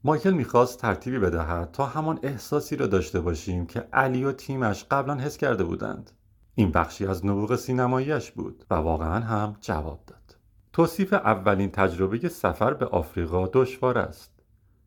[0.04, 5.14] مایکل می‌خواست ترتیبی بدهد تا همان احساسی را داشته باشیم که علی و تیمش قبلا
[5.14, 6.10] حس کرده بودند.
[6.54, 10.36] این بخشی از نبوغ سینماییش بود و واقعا هم جواب داد.
[10.72, 14.32] توصیف اولین تجربه سفر به آفریقا دشوار است.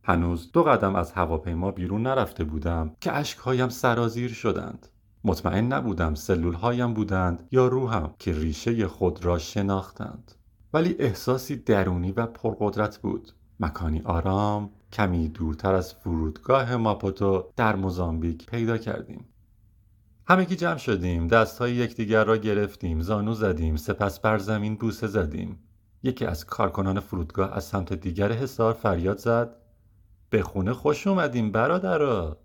[0.03, 4.87] هنوز دو قدم از هواپیما بیرون نرفته بودم که اشکهایم سرازیر شدند.
[5.23, 10.31] مطمئن نبودم سلول هایم بودند یا روحم که ریشه خود را شناختند.
[10.73, 13.31] ولی احساسی درونی و پرقدرت بود.
[13.59, 19.25] مکانی آرام کمی دورتر از فرودگاه ماپوتو در موزامبیک پیدا کردیم.
[20.27, 25.59] همگی جمع شدیم دستهای یکدیگر را گرفتیم زانو زدیم سپس بر زمین بوسه زدیم.
[26.03, 29.55] یکی از کارکنان فرودگاه از سمت دیگر حصار فریاد زد.
[30.29, 32.40] به خونه خوش اومدیم برادرا!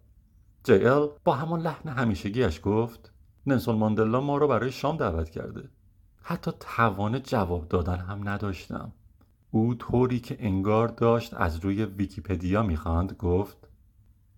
[0.66, 3.12] جیل با همان لحن همیشگیش گفت
[3.46, 5.68] نلسون ماندلا ما رو برای شام دعوت کرده.
[6.22, 8.92] حتی توان جواب دادن هم نداشتم.
[9.50, 13.68] او طوری که انگار داشت از روی ویکیپدیا می‌خواند گفت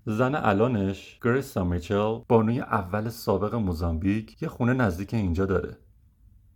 [0.07, 5.77] زن الانش گریسا میچل بانوی اول سابق موزامبیک یه خونه نزدیک اینجا داره.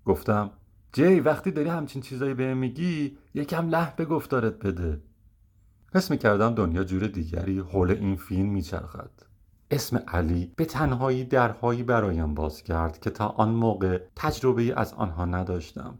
[0.04, 0.50] گفتم
[0.92, 5.02] جی وقتی داری همچین چیزایی به میگی یکم له به گفتارت بده.
[5.94, 9.32] حس می‌کردم دنیا جور دیگری حول این فیلم میچرخد.
[9.72, 15.24] اسم علی به تنهایی درهایی برایم باز کرد که تا آن موقع تجربه از آنها
[15.24, 15.98] نداشتم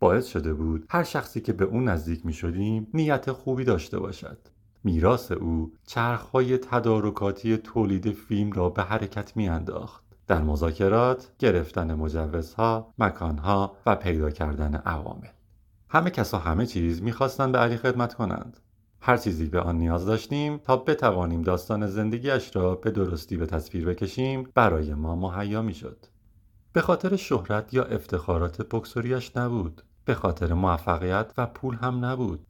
[0.00, 4.38] باعث شده بود هر شخصی که به او نزدیک می شدیم نیت خوبی داشته باشد
[4.84, 10.04] میراث او چرخهای تدارکاتی تولید فیلم را به حرکت می انداخت.
[10.26, 15.28] در مذاکرات گرفتن مجوزها، مکانها و پیدا کردن عوامل.
[15.88, 18.60] همه کسا همه چیز می‌خواستند به علی خدمت کنند.
[19.04, 23.86] هر چیزی به آن نیاز داشتیم تا بتوانیم داستان زندگیش را به درستی به تصویر
[23.86, 26.06] بکشیم برای ما مهیا می‌شد.
[26.72, 29.82] به خاطر شهرت یا افتخارات بکسوریش نبود.
[30.04, 32.46] به خاطر موفقیت و پول هم نبود.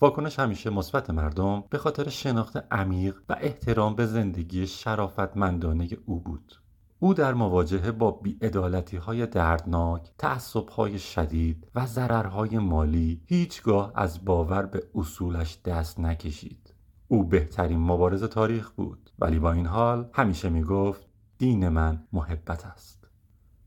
[0.00, 6.61] واکنش همیشه مثبت مردم به خاطر شناخت عمیق و احترام به زندگی شرافتمندانه او بود.
[7.02, 14.24] او در مواجهه با بیعدالتی های دردناک، تعصب های شدید و ضررهای مالی هیچگاه از
[14.24, 16.74] باور به اصولش دست نکشید.
[17.08, 21.06] او بهترین مبارز تاریخ بود ولی با این حال همیشه می گفت
[21.38, 23.08] دین من محبت است.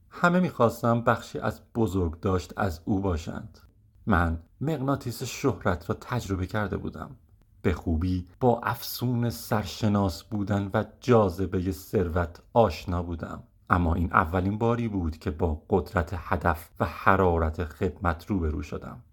[0.09, 3.59] همه می‌خواستم بخشی از بزرگ داشت از او باشند
[4.05, 7.15] من مغناطیس شهرت را تجربه کرده بودم
[7.65, 13.43] به خوبی با افسون سرشناس بودن و جاذبه ثروت آشنا بودم.
[13.69, 19.03] اما این اولین باری بود که با قدرت هدف و حرارت خدمت روبرو شدم.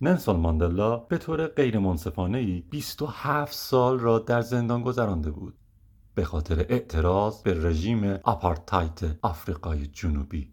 [0.00, 5.54] ننسون ماندلا به طور غیر منصفانه ای 27 سال را در زندان گذرانده بود.
[6.14, 10.52] به خاطر اعتراض به رژیم آپارتایت آفریقای جنوبی.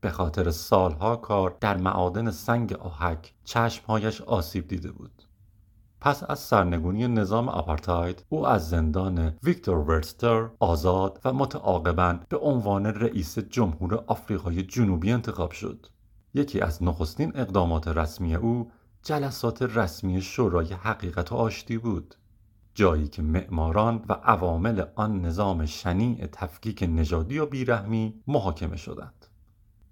[0.00, 5.21] به خاطر سالها کار در معادن سنگ آهک چشمهایش آسیب دیده بود.
[6.02, 12.86] پس از سرنگونی نظام آپارتاید او از زندان ویکتور ورستر آزاد و متعاقبا به عنوان
[12.86, 15.86] رئیس جمهور آفریقای جنوبی انتخاب شد.
[16.34, 18.70] یکی از نخستین اقدامات رسمی او
[19.02, 22.14] جلسات رسمی شورای حقیقت و آشتی بود
[22.74, 29.26] جایی که معماران و عوامل آن نظام شنیع تفکیک نژادی و بیرحمی محاکمه شدند.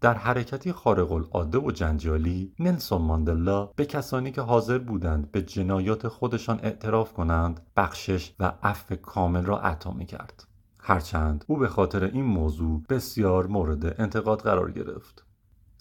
[0.00, 6.08] در حرکتی خارق العاده و جنجالی نلسون ماندلا به کسانی که حاضر بودند به جنایات
[6.08, 10.44] خودشان اعتراف کنند بخشش و عفو کامل را عطا می کرد.
[10.78, 15.26] هرچند او به خاطر این موضوع بسیار مورد انتقاد قرار گرفت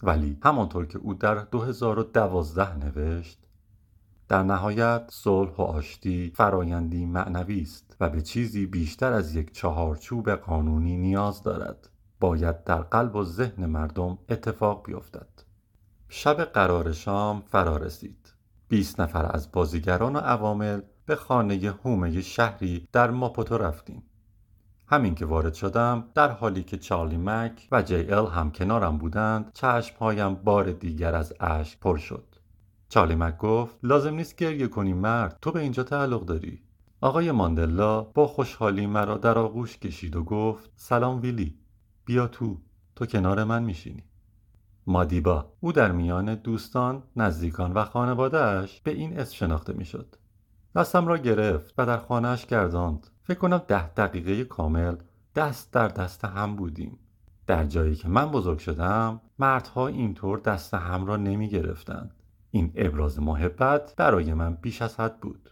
[0.02, 3.38] ولی همانطور که او در 2012 نوشت
[4.28, 10.30] در نهایت صلح و آشتی فرایندی معنوی است و به چیزی بیشتر از یک چهارچوب
[10.30, 11.88] قانونی نیاز دارد
[12.20, 15.28] باید در قلب و ذهن مردم اتفاق بیفتد.
[16.08, 18.32] شب قرار شام فرا رسید.
[18.68, 24.02] 20 نفر از بازیگران و عوامل به خانه هومه شهری در ماپوتو رفتیم.
[24.86, 29.52] همین که وارد شدم در حالی که چارلی مک و جی ال هم کنارم بودند
[29.52, 32.24] چشمهایم بار دیگر از اشک پر شد.
[32.88, 36.62] چارلی مک گفت لازم نیست گریه کنی مرد تو به اینجا تعلق داری.
[37.00, 41.58] آقای ماندلا با خوشحالی مرا در آغوش کشید و گفت سلام ویلی.
[42.10, 42.56] بیا تو
[42.96, 44.04] تو کنار من میشینی.
[44.86, 45.52] مادیبا.
[45.60, 50.16] او در میان دوستان نزدیکان و خانوادهش به این اسم شناخته می‌شد.
[50.74, 53.06] دستم را گرفت و در خانهاش گرداند.
[53.22, 54.96] فکر کنم ده دقیقه کامل
[55.34, 56.98] دست در دست هم بودیم.
[57.46, 62.14] در جایی که من بزرگ شدم مردها اینطور دست هم را نمی گرفتند
[62.50, 65.50] این ابراز محبت برای من بیش از حد بود.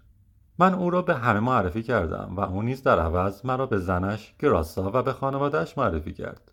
[0.60, 4.34] من او را به همه معرفی کردم و او نیز در عوض مرا به زنش
[4.38, 6.52] گراسا و به خانوادهش معرفی کرد.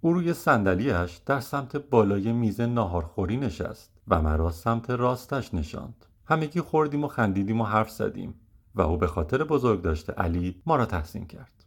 [0.00, 6.06] او روی صندلیاش در سمت بالای میز ناهارخوری نشست و مرا سمت راستش نشاند.
[6.26, 8.34] همگی خوردیم و خندیدیم و حرف زدیم
[8.74, 11.64] و او به خاطر بزرگ داشته علی ما را تحسین کرد.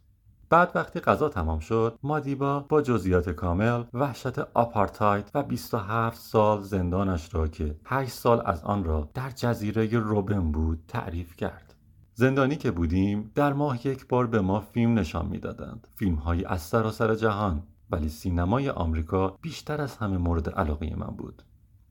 [0.50, 7.34] بعد وقتی غذا تمام شد مادیبا با جزئیات کامل وحشت آپارتاید و 27 سال زندانش
[7.34, 11.73] را که 8 سال از آن را در جزیره روبن بود تعریف کرد.
[12.16, 15.88] زندانی که بودیم در ماه یک بار به ما فیلم نشان می‌دادند.
[15.94, 21.42] فیلم های از سراسر جهان ولی سینمای آمریکا بیشتر از همه مورد علاقه من بود.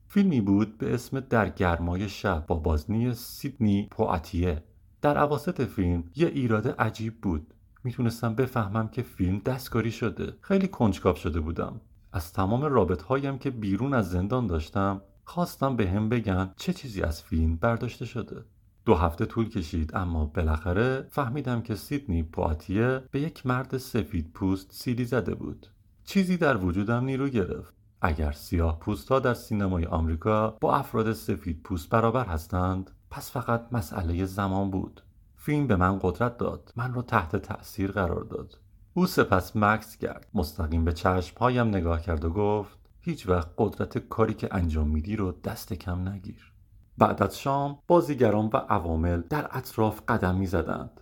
[0.08, 4.62] فیلمی بود به اسم در گرمای شب با بازنی سیدنی پواتیه.
[5.02, 7.54] در عواسط فیلم یه ایراد عجیب بود.
[7.84, 10.34] می‌تونستم بفهمم که فیلم دستکاری شده.
[10.40, 11.80] خیلی کنجکاو شده بودم.
[12.12, 17.02] از تمام رابط هایم که بیرون از زندان داشتم خواستم به هم بگن چه چیزی
[17.02, 18.44] از فیلم برداشته شده.
[18.84, 24.72] دو هفته طول کشید اما بالاخره فهمیدم که سیدنی پواتیه به یک مرد سفید پوست
[24.72, 25.66] سیلی زده بود.
[26.04, 27.74] چیزی در وجودم نیرو گرفت.
[28.00, 33.66] اگر سیاه پوست ها در سینمای آمریکا با افراد سفید پوست برابر هستند پس فقط
[33.72, 35.00] مسئله زمان بود.
[35.36, 36.72] فیلم به من قدرت داد.
[36.76, 38.58] من را تحت تأثیر قرار داد.
[38.94, 40.28] او سپس مکس کرد.
[40.34, 45.32] مستقیم به چشمهایم نگاه کرد و گفت هیچ وقت قدرت کاری که انجام میدی رو
[45.32, 46.53] دست کم نگیر.
[46.98, 51.00] بعد از شام بازیگران و عوامل در اطراف قدم می زدند.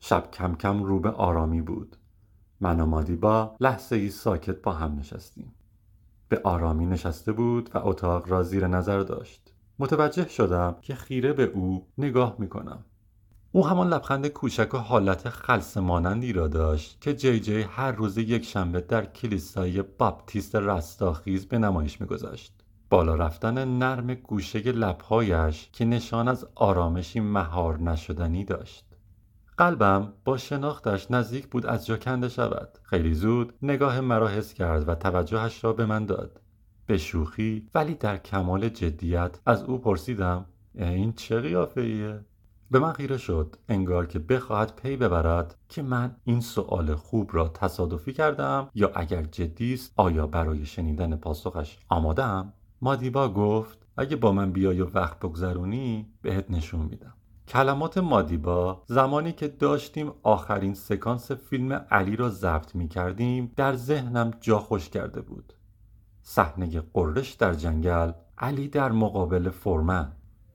[0.00, 1.96] شب کم کم رو به آرامی بود.
[2.60, 5.54] من و مادیبا لحظه ای ساکت با هم نشستیم.
[6.28, 9.52] به آرامی نشسته بود و اتاق را زیر نظر داشت.
[9.78, 12.84] متوجه شدم که خیره به او نگاه می کنم
[13.52, 18.18] او همان لبخند کوچک و حالت خلص مانندی را داشت که جی جی هر روز
[18.18, 22.59] یک شنبه در کلیسای باپتیست رستاخیز به نمایش میگذاشت.
[22.90, 28.84] بالا رفتن نرم گوشه لبهایش که نشان از آرامشی مهار نشدنی داشت.
[29.56, 32.78] قلبم با شناختش نزدیک بود از جا کنده شود.
[32.82, 36.40] خیلی زود نگاه مرا حس کرد و توجهش را به من داد.
[36.86, 42.20] به شوخی ولی در کمال جدیت از او پرسیدم این چه قیافه ایه؟
[42.70, 43.56] به من خیره شد.
[43.68, 49.22] انگار که بخواهد پی ببرد که من این سوال خوب را تصادفی کردم یا اگر
[49.22, 52.52] جدی است آیا برای شنیدن پاسخش آمادم
[52.82, 57.14] مادیبا گفت اگه با من بیای و وقت بگذرونی بهت نشون میدم.
[57.48, 64.30] کلمات مادیبا زمانی که داشتیم آخرین سکانس فیلم علی را ضبط می کردیم در ذهنم
[64.40, 65.52] جا خوش کرده بود.
[66.22, 70.12] صحنه قررش در جنگل علی در مقابل فورمن.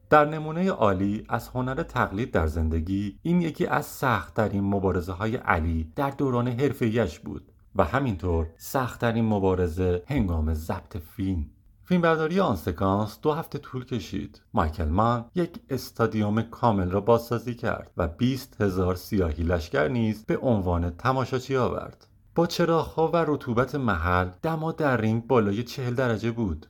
[0.09, 5.91] در نمونه عالی از هنر تقلید در زندگی این یکی از سختترین مبارزه های علی
[5.95, 11.45] در دوران حرفیش بود و همینطور سختترین مبارزه هنگام ضبط فیلم.
[11.87, 14.41] فیلمبرداری آن سکانس دو هفته طول کشید.
[14.53, 20.37] مایکل مان یک استادیوم کامل را بازسازی کرد و 20 هزار سیاهی لشکر نیز به
[20.37, 22.07] عنوان تماشاچی آورد.
[22.35, 26.65] با چراغها و رطوبت محل دما در رینگ بالای چهل درجه بود.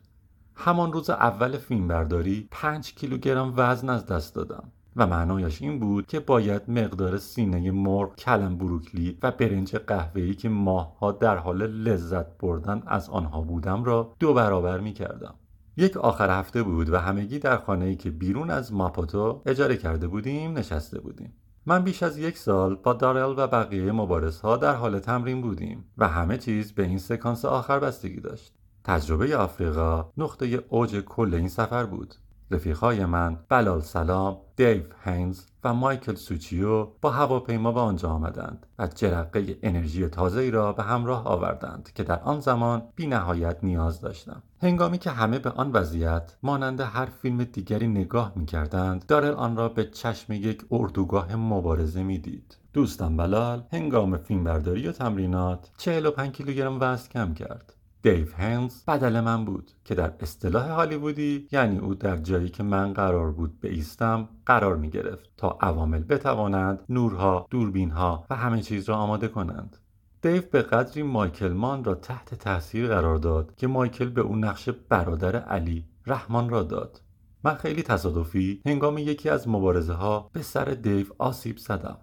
[0.55, 4.71] همان روز اول فیلمبرداری 5 کیلوگرم وزن از دست دادم.
[4.95, 10.49] و معنایش این بود که باید مقدار سینه مرغ کلم بروکلی و برنج قهوه‌ای که
[10.49, 15.35] ماهها در حال لذت بردن از آنها بودم را دو برابر می کردم.
[15.77, 20.57] یک آخر هفته بود و همگی در خانه‌ای که بیرون از ماپوتو اجاره کرده بودیم
[20.57, 21.33] نشسته بودیم.
[21.65, 25.85] من بیش از یک سال با دارل و بقیه مبارز ها در حال تمرین بودیم
[25.97, 28.53] و همه چیز به این سکانس آخر بستگی داشت.
[28.83, 32.15] تجربه آفریقا نقطه اوج کل این سفر بود.
[32.51, 38.87] رفیقای من بلال سلام، دیو هینز و مایکل سوچیو با هواپیما به آنجا آمدند و
[38.87, 44.01] جرقه انرژی تازه ای را به همراه آوردند که در آن زمان بی نهایت نیاز
[44.01, 44.43] داشتم.
[44.61, 49.57] هنگامی که همه به آن وضعیت مانند هر فیلم دیگری نگاه می کردند دارل آن
[49.57, 52.57] را به چشم یک اردوگاه مبارزه می دید.
[52.73, 57.73] دوستم بلال هنگام فیلمبرداری و تمرینات 45 کیلوگرم وزن کم کرد.
[58.05, 62.93] دیو هنز بدل من بود که در اصطلاح هالیوودی یعنی او در جایی که من
[62.93, 68.95] قرار بود ایستم قرار می گرفت تا عوامل بتوانند نورها، دوربینها و همه چیز را
[68.95, 69.77] آماده کنند.
[70.21, 74.69] دیو به قدری مایکل مان را تحت تاثیر قرار داد که مایکل به او نقش
[74.69, 77.01] برادر علی رحمان را داد.
[77.43, 81.97] من خیلی تصادفی هنگام یکی از مبارزه ها به سر دیو آسیب زدم.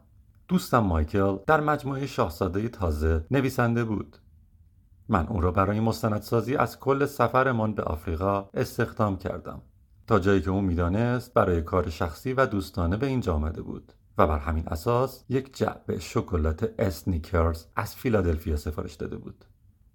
[0.49, 4.17] دوستم مایکل در مجموعه شاهزاده تازه نویسنده بود
[5.09, 9.63] من او را برای مستندسازی از کل سفرمان به آفریقا استخدام کردم.
[10.07, 14.27] تا جایی که او می‌دانست برای کار شخصی و دوستانه به اینجا آمده بود و
[14.27, 19.45] بر همین اساس یک جعبه شکلات اسنیکرز از فیلادلفیا سفارش داده بود.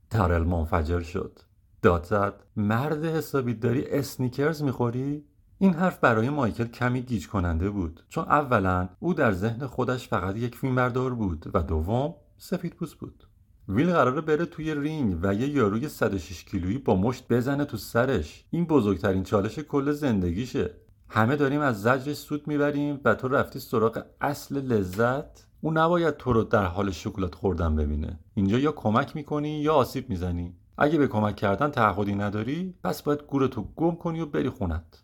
[0.10, 1.40] دارل منفجر شد.
[1.82, 5.26] داد زد مرد حسابی داری اسنیکرز می‌خوری؟
[5.60, 10.36] این حرف برای مایکل کمی گیج کننده بود چون اولا او در ذهن خودش فقط
[10.36, 13.27] یک فیلمبردار بود و دوم سفید بود.
[13.70, 18.46] ویل قراره بره توی رینگ و یه یاروی 106 کیلویی با مشت بزنه تو سرش.
[18.50, 20.74] این بزرگترین چالش کل زندگیشه.
[21.10, 25.48] همه داریم از زجرش سود می‌بریم و تو رفتی سراغ اصل لذت.
[25.62, 28.20] او نباید تو رو در حال شکلات خوردن ببینه.
[28.34, 30.54] اینجا یا کمک می‌کنی یا آسیب می‌زنی.
[30.78, 35.04] اگه به کمک کردن تعهدی نداری پس باید گورتو گم کنی و بری خونت.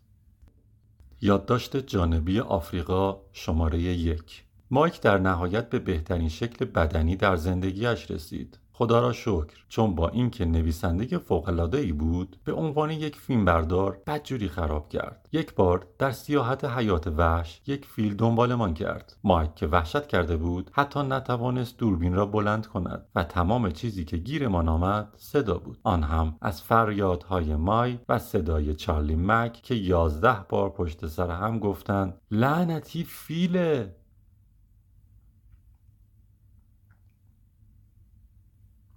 [1.20, 4.44] یادداشت جانبی آفریقا شماره یک.
[4.74, 8.58] مایک در نهایت به بهترین شکل بدنی در زندگیش رسید.
[8.72, 9.64] خدا را شکر.
[9.68, 15.28] چون با اینکه نویسنده فوق ای بود به عنوان یک فیلمبردار بدجوری خراب کرد.
[15.32, 19.16] یک بار در سیاحت حیات وحش یک فیل دنبالمان کرد.
[19.24, 24.16] مایک که وحشت کرده بود حتی نتوانست دوربین را بلند کند و تمام چیزی که
[24.16, 25.78] گیرمان آمد صدا بود.
[25.82, 31.58] آن هم از فریادهای مای و صدای چارلی مک که یازده بار پشت سر هم
[31.58, 34.03] گفتند لعنتی فیله!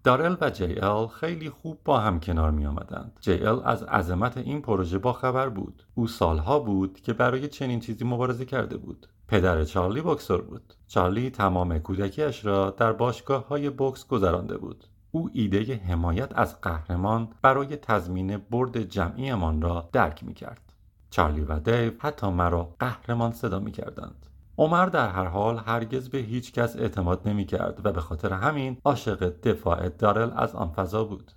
[0.07, 3.19] دارل و جی ال خیلی خوب با هم کنار می آمدند.
[3.21, 5.83] جی ال از عظمت این پروژه با خبر بود.
[5.95, 9.07] او سالها بود که برای چنین چیزی مبارزه کرده بود.
[9.27, 10.73] پدر چارلی بکسور بود.
[10.87, 14.85] چارلی تمام کودکیش را در باشگاه های بوکس گذرانده بود.
[15.11, 20.73] او ایده حمایت از قهرمان برای تضمین برد جمعیمان را درک می کرد.
[21.09, 24.26] چارلی و دیو حتی مرا قهرمان صدا می کردند.
[24.57, 28.77] عمر در هر حال هرگز به هیچ کس اعتماد نمی کرد و به خاطر همین
[28.85, 31.31] عاشق دفاع دارل از آن فضا بود.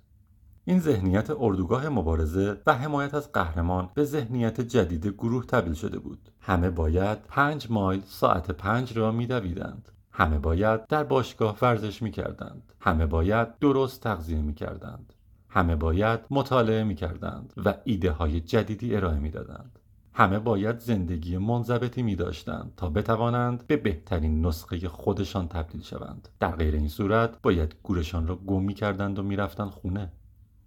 [0.65, 6.29] این ذهنیت اردوگاه مبارزه و حمایت از قهرمان به ذهنیت جدید گروه تبدیل شده بود.
[6.39, 9.89] همه باید پنج مایل ساعت پنج را میدویدند.
[10.11, 12.73] همه باید در باشگاه ورزش می کردند.
[12.79, 15.13] همه باید درست تغذیه می کردند.
[15.49, 19.79] همه باید مطالعه می کردند و ایده های جدیدی ارائه می دادند.
[20.13, 26.29] همه باید زندگی منضبطی می داشتند تا بتوانند به بهترین نسخه خودشان تبدیل شوند.
[26.39, 30.11] در غیر این صورت باید گورشان را گم می کردند و می‌رفتند خونه.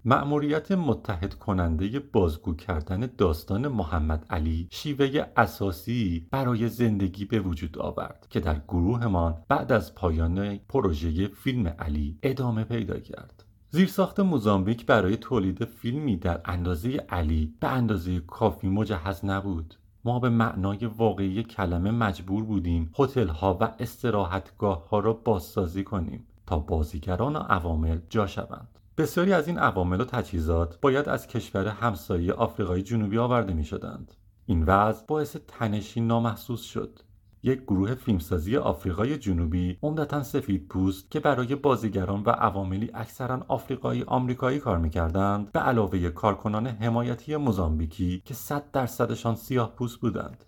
[0.06, 8.26] مأموریت متحد کننده بازگو کردن داستان محمد علی شیوه اساسی برای زندگی به وجود آورد
[8.30, 13.33] که در گروهمان بعد از پایان پروژه فیلم علی ادامه پیدا کرد.
[13.74, 19.74] زیرساخت موزامبیک برای تولید فیلمی در اندازه علی به اندازه کافی مجهز نبود.
[20.04, 26.26] ما به معنای واقعی کلمه مجبور بودیم هتل ها و استراحتگاه ها را بازسازی کنیم
[26.46, 28.78] تا بازیگران و عوامل جا شوند.
[28.98, 34.14] بسیاری از این عوامل و تجهیزات باید از کشور همسایه آفریقای جنوبی آورده می شدند.
[34.46, 37.00] این وضع باعث تنشی نامحسوس شد.
[37.46, 44.02] یک گروه فیلمسازی آفریقای جنوبی عمدتا سفید پوست که برای بازیگران و عواملی اکثرا آفریقایی
[44.02, 50.44] آمریکایی کار می‌کردند به علاوه کارکنان حمایتی موزامبیکی که صد درصدشان سیاه پوست بودند.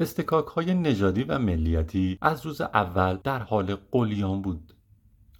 [0.00, 4.74] اصطکاک های نژادی و ملیتی از روز اول در حال غلیان بود.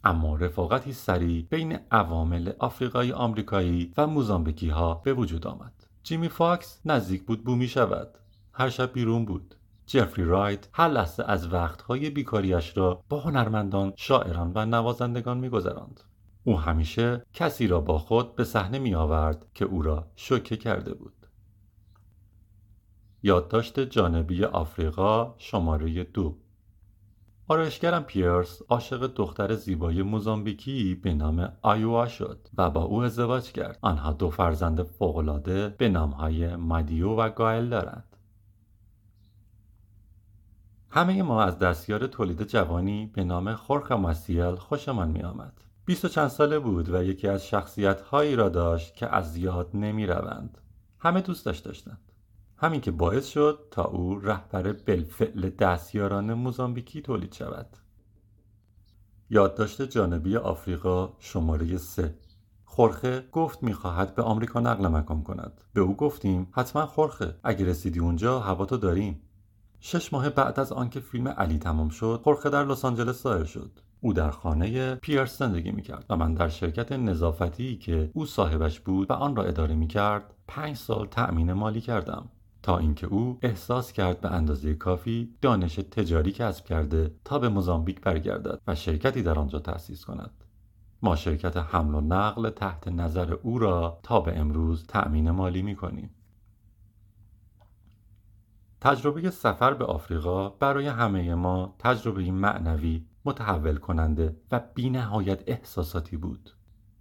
[0.05, 5.87] اما رفاقتی سریع بین عوامل آفریقایی آمریکایی و موزامبیکی ها به وجود آمد.
[6.03, 8.19] جیمی فاکس نزدیک بود بومی شود.
[8.53, 9.55] هر شب بیرون بود.
[9.91, 16.01] جفری رایت هر لحظه از وقتهای بیکاریش را با هنرمندان شاعران و نوازندگان میگذراند.
[16.45, 20.95] او همیشه کسی را با خود به صحنه می آورد که او را شوکه کرده
[20.95, 21.27] بود.
[23.23, 26.37] یادداشت جانبی آفریقا شماره دو.
[27.49, 33.79] آرایشگرم پیرس عاشق دختر زیبای موزامبیکی به نام آیوا شد و با او ازدواج کرد.
[33.83, 38.10] آنها دو فرزند فوقالعاده به نامهای مادیو و گایل دارند.
[40.91, 45.53] همه ما از دستیار تولید جوانی به نام خورخ ماسیل خوشمان می آمد.
[45.85, 49.71] بیست و چند ساله بود و یکی از شخصیت هایی را داشت که از یاد
[49.75, 50.59] نمی روند.
[50.99, 52.01] همه دوستش داشتند.
[52.57, 57.77] همین که باعث شد تا او رهبر بلفعل دستیاران موزامبیکی تولید شود
[59.31, 62.15] یادداشت جانبی آفریقا شماره سه
[62.65, 67.99] خورخه گفت می‌خواهد به آمریکا نقل مکان کند به او گفتیم حتما خورخه اگه رسیدی
[67.99, 69.23] اونجا هوا تو داریم
[69.81, 73.71] شش ماه بعد از آنکه فیلم علی تمام شد خورخه در لس آنجلس ظاهر شد.
[74.01, 79.11] او در خانه پیرس زندگی می‌کرد و من در شرکت نظافتی که او صاحبش بود
[79.11, 82.29] و آن را اداره می‌کرد پنج سال تأمین مالی کردم.
[82.63, 88.01] تا اینکه او احساس کرد به اندازه کافی دانش تجاری کسب کرده تا به موزامبیک
[88.01, 90.31] برگردد و شرکتی در آنجا تأسیس کند.
[91.03, 95.77] ما شرکت حمل و نقل تحت نظر او را تا به امروز تأمین مالی می
[95.77, 96.11] کنیم.
[98.81, 106.51] تجربه سفر به آفریقا برای همه ما تجربه معنوی متحول کننده و بینهایت احساساتی بود.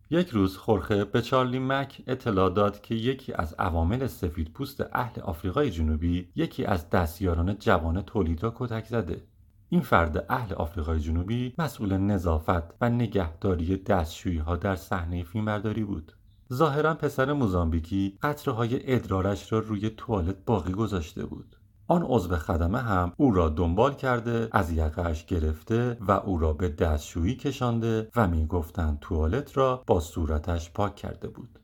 [0.10, 5.22] یک روز خورخه به چارلی مک اطلاع داد که یکی از عوامل سفید پوست اهل
[5.22, 9.24] آفریقای جنوبی یکی از دستیاران جوان تولید را کتک زده.
[9.70, 16.14] این فرد اهل آفریقای جنوبی مسئول نظافت و نگهداری دستشویی ها در صحنه فیلمبرداری بود.
[16.54, 21.56] ظاهرا پسر موزامبیکی قطره های ادرارش را روی توالت باقی گذاشته بود.
[21.92, 26.70] آن عضو خدمه هم او را دنبال کرده از یقهش گرفته و او را به
[26.70, 31.60] دستشویی کشانده و می‌گفتند توالت را با صورتش پاک کرده بود.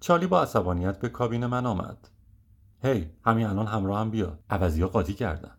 [0.00, 2.08] چالی با عصبانیت به کابین من آمد.
[2.82, 4.38] هی hey, همین الان همراه هم بیا.
[4.50, 5.52] عوضی ها قاطی کردن.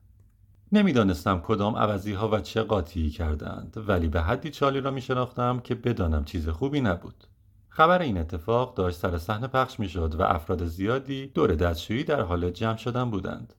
[0.71, 5.59] نمی‌دانستم کدام عوضی ها و چه قاطی کردند ولی به حدی چالی را می شناختم
[5.59, 7.23] که بدانم چیز خوبی نبود.
[7.69, 12.21] خبر این اتفاق داشت سر صحنه پخش می شد و افراد زیادی دور دستشویی در
[12.21, 13.53] حال جمع شدن بودند.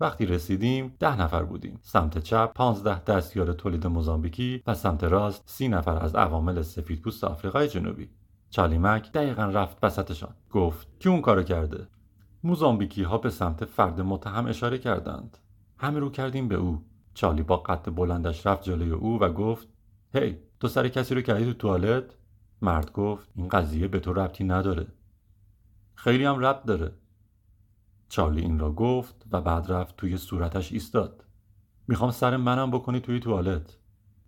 [0.00, 1.78] وقتی رسیدیم ده نفر بودیم.
[1.82, 7.68] سمت چپ پانزده دستیار تولید موزامبیکی و سمت راست سی نفر از عوامل سفیدپوست آفریقای
[7.68, 8.10] جنوبی.
[8.50, 10.34] چالی مک دقیقا رفت وسطشان.
[10.50, 11.86] گفت کی اون کارو کرده؟
[12.44, 15.38] موزامبیکی ها به سمت فرد متهم اشاره کردند.
[15.78, 16.84] همه رو کردیم به او.
[17.14, 19.68] چالی با قد بلندش رفت جلوی او و گفت
[20.14, 22.04] هی hey, تو سر کسی رو کردی تو توالت؟
[22.62, 24.86] مرد گفت این قضیه به تو ربطی نداره.
[25.94, 26.92] خیلی هم ربط داره.
[28.08, 31.24] چارلی این را گفت و بعد رفت توی صورتش ایستاد.
[31.88, 33.78] می‌خوام سر منم بکنی توی توالت.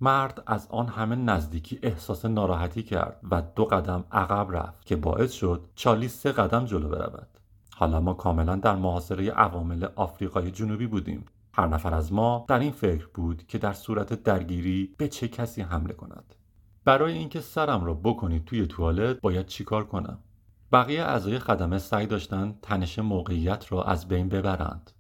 [0.01, 5.33] مرد از آن همه نزدیکی احساس ناراحتی کرد و دو قدم عقب رفت که باعث
[5.33, 7.29] شد چارلی سه قدم جلو برود.
[7.74, 11.24] حالا ما کاملا در محاصره عوامل آفریقای جنوبی بودیم.
[11.55, 15.62] هر نفر از ما در این فکر بود که در صورت درگیری به چه کسی
[15.62, 16.35] حمله کند.
[16.85, 20.18] برای اینکه سرم را بکنید توی توالت باید چیکار کنم؟
[20.73, 24.91] بقیه اعضای خدمه سعی داشتن تنش موقعیت را از بین ببرند.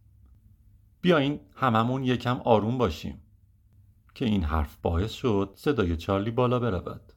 [1.00, 3.22] بیاین هممون یکم آروم باشیم.
[4.14, 7.12] که این حرف باعث شد صدای چارلی بالا برود.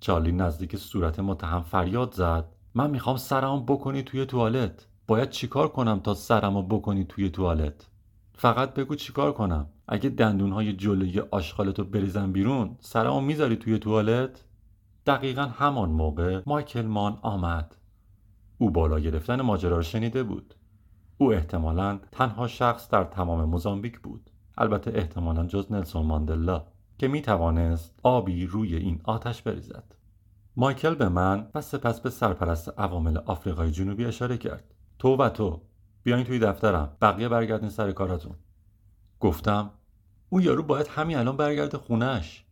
[0.00, 2.44] چارلی نزدیک صورت متهم فریاد زد.
[2.74, 4.86] من می‌خوام سرمو بکنی توی توالت.
[5.06, 7.86] باید چیکار کنم تا سرمو بکنی توی توالت؟
[8.34, 9.66] فقط بگو چیکار کنم.
[9.88, 14.44] اگه دندونهای جلوی آشغالتو بریزم بیرون سرمو می‌ذاری توی توالت؟
[15.06, 17.76] دقیقا همان موقع مایکل مان آمد.
[18.58, 20.54] او بالا گرفتن ماجرا را شنیده بود.
[21.18, 24.30] او احتمالا تنها شخص در تمام موزامبیک بود.
[24.58, 26.64] البته احتمالا جز نلسون ماندلا
[26.98, 29.94] که می توانست آبی روی این آتش بریزد.
[30.56, 34.74] مایکل به من و سپس به سرپرست عوامل آفریقای جنوبی اشاره کرد.
[34.98, 35.60] تو و تو
[36.02, 36.96] بیاین توی دفترم.
[37.02, 38.34] بقیه برگردین سر کارتون
[39.20, 39.70] گفتم
[40.28, 42.45] اون یارو باید همین الان برگرده خونش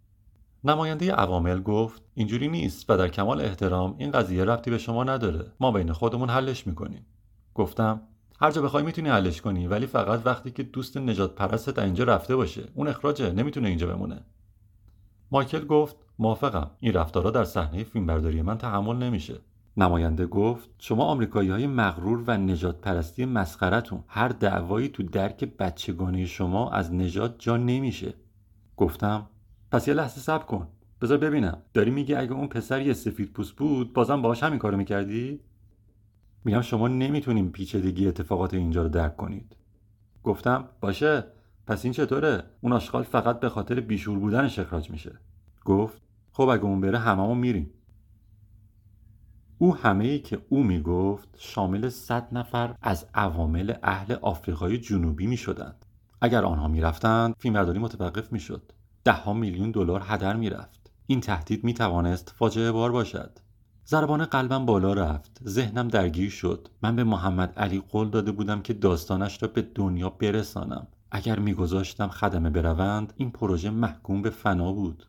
[0.67, 5.53] نماینده عوامل گفت اینجوری نیست و در کمال احترام این قضیه ربطی به شما نداره.
[5.61, 7.07] ما بین خودمون حلش می‌کنیم.
[7.55, 8.01] گفتم
[8.41, 12.37] هر جا بخوای می‌تونی حلش کنی ولی فقط وقتی که دوست نجات پرستت اینجا رفته
[12.37, 12.63] باشه.
[12.75, 14.25] اون اخراجه نمی‌تونه اینجا بمونه.
[15.31, 16.71] مایکل گفت موافقم.
[16.81, 19.35] این رفتارها در صحنه فیلمبرداری من تحمل نمیشه.
[19.77, 24.05] نماینده گفت شما آمریکایی های مغرور و نجات پرستی مسخرتون.
[24.09, 28.15] هر دعوایی تو درک بچگانه شما از نجات جا نمیشه.
[28.77, 29.27] گفتم
[29.75, 30.69] پس یه لحظه صبر کن.
[31.03, 31.63] بذار ببینم.
[31.75, 35.41] داری میگی اگه اون پسر یه سفید پوست بود بازم باهاش همین کارو می‌کردی؟
[36.45, 39.57] میگم شما نمی‌تونیم پیچیدگی اتفاقات اینجا رو درک کنید.
[40.23, 41.25] گفتم باشه.
[41.67, 45.19] پس این چطوره؟ اون آشغال فقط به خاطر بیشور بودنش اخراج میشه.
[45.65, 46.03] گفت
[46.33, 47.71] خب اگه اون بره هممون میریم.
[49.59, 55.37] او همه ای که او می‌گفت شامل صد نفر از عوامل اهل آفریقای جنوبی می
[55.37, 55.85] شدند.
[56.21, 58.73] اگر آنها می‌رفتند فیلمبرداری متوقف می‌شد.
[59.05, 60.91] دهها میلیون دلار هدر می‌رفت.
[61.07, 63.39] این تهدید می توانست فاجعه بار باشد.
[63.87, 65.41] ضربان قلبم بالا رفت.
[65.49, 66.69] ذهنم درگیر شد.
[66.83, 70.87] من به محمد علی قول داده بودم که داستانش را به دنیا برسانم.
[71.11, 75.07] اگر میگذاشتم خدمه بروند این پروژه محکوم به فنا بود.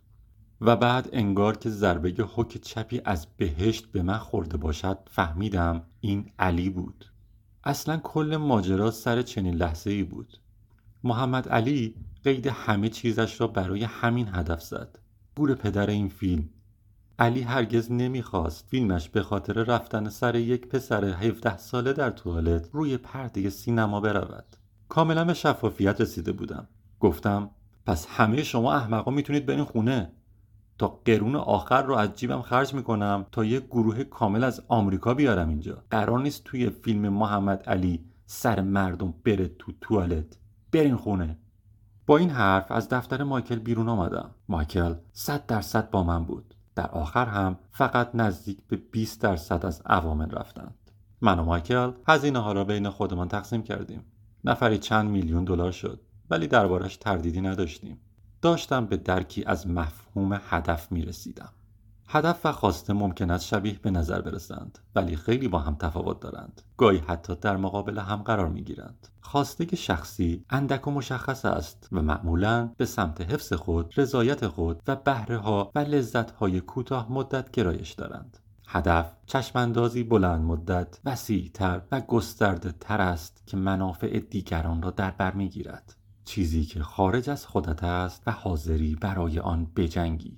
[0.62, 6.32] و بعد انگار که ضربه حک چپی از بهشت به من خورده باشد فهمیدم این
[6.40, 7.06] علی بود.
[7.64, 10.38] اصلا کل ماجرا سر چنین لحظه ای بود.
[11.04, 11.96] محمد علی
[12.26, 15.00] قید همه چیزش را برای همین هدف زد.
[15.36, 16.50] گور پدر این فیلم.
[17.20, 22.98] علی هرگز نمی‌خواست فیلمش به خاطر رفتن سر یک پسر 17 ساله در توالت روی
[22.98, 24.46] پرده سینما برود.
[24.90, 26.68] کاملا به شفافیت رسیده بودم.
[27.00, 27.50] گفتم
[27.86, 30.12] پس همه شما احمقا می‌تونید برین خونه.
[30.78, 35.50] تا قرون آخر رو از جیبم خرج می‌کنم تا یک گروه کامل از آمریکا بیارم
[35.50, 35.84] اینجا.
[35.90, 40.38] قرار نیست توی فیلم محمد علی سر مردم بره تو توالت.
[40.72, 41.38] برین خونه.
[42.06, 44.32] با این حرف از دفتر مایکل بیرون آمدم.
[44.50, 46.56] مایکل صد درصد با من بود.
[46.76, 50.76] در آخر هم فقط نزدیک به 20 درصد از عوامل رفتند.
[51.22, 54.06] من و مایکل هزینه ها را بین خودمان تقسیم کردیم.
[54.44, 58.00] نفری چند میلیون دلار شد ولی دربارش تردیدی نداشتیم.
[58.42, 61.50] داشتم به درکی از مفهوم هدف می رسیدم.
[62.08, 66.62] هدف و خواسته ممکن است شبیه به نظر برسند ولی خیلی با هم تفاوت دارند.
[66.78, 72.02] گاهی حتی در مقابل هم قرار می گیرند خواسته شخصی اندک و مشخص است و
[72.02, 77.52] معمولا به سمت حفظ خود رضایت خود و بهره ها و لذت های کوتاه مدت
[77.52, 78.38] گرایش دارند.
[78.68, 85.34] هدف چشماندازی بلند مدت وسیعتر و گسترده تر است که منافع دیگران را در بر
[85.34, 85.96] می‌گیرد.
[86.26, 90.38] چیزی که خارج از خودت است و حاضری برای آن بجنگی.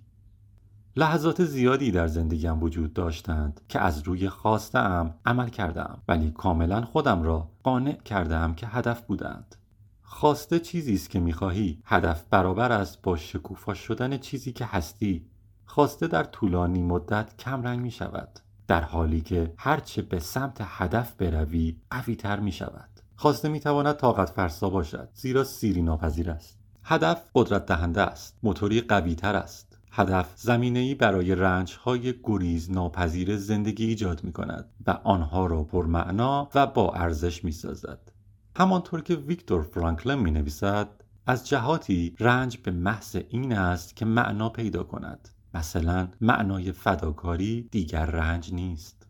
[0.98, 7.24] لحظات زیادی در زندگیم وجود داشتند که از روی خواستم عمل کردم ولی کاملا خودم
[7.24, 9.56] را قانع کردم که هدف بودند.
[10.02, 11.82] خواسته چیزی است که می‌خواهی.
[11.86, 15.26] هدف برابر است با شکوفا شدن چیزی که هستی.
[15.66, 21.14] خواسته در طولانی مدت کم رنگ می شود در حالی که هرچه به سمت هدف
[21.16, 26.58] بروی قوی تر می شود خواسته می تواند طاقت فرسا باشد زیرا سیری ناپذیر است.
[26.84, 28.38] هدف قدرت دهنده است.
[28.44, 29.67] موتوری قوی تر است.
[30.00, 35.64] هدف زمینه ای برای رنج های گریز ناپذیر زندگی ایجاد می کند و آنها را
[35.64, 38.12] پرمعنا و با ارزش می سازد.
[38.56, 40.90] همانطور که ویکتور فرانکلن می نویسد
[41.28, 45.30] از جهاتی رنج به محض این است که معنا پیدا کند.
[45.54, 49.08] مثلا معنای فداکاری دیگر رنج نیست.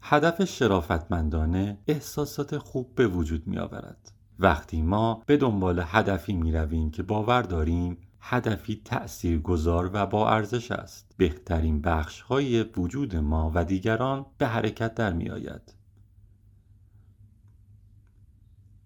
[0.00, 6.90] هدف شرافتمندانه احساسات خوب به وجود می آورد وقتی ما به دنبال هدفی می رویم
[6.90, 7.96] که باور داریم
[8.28, 11.14] هدفی تأثیر گذار و با ارزش است.
[11.16, 15.74] بهترین بخش های وجود ما و دیگران به حرکت در می آید.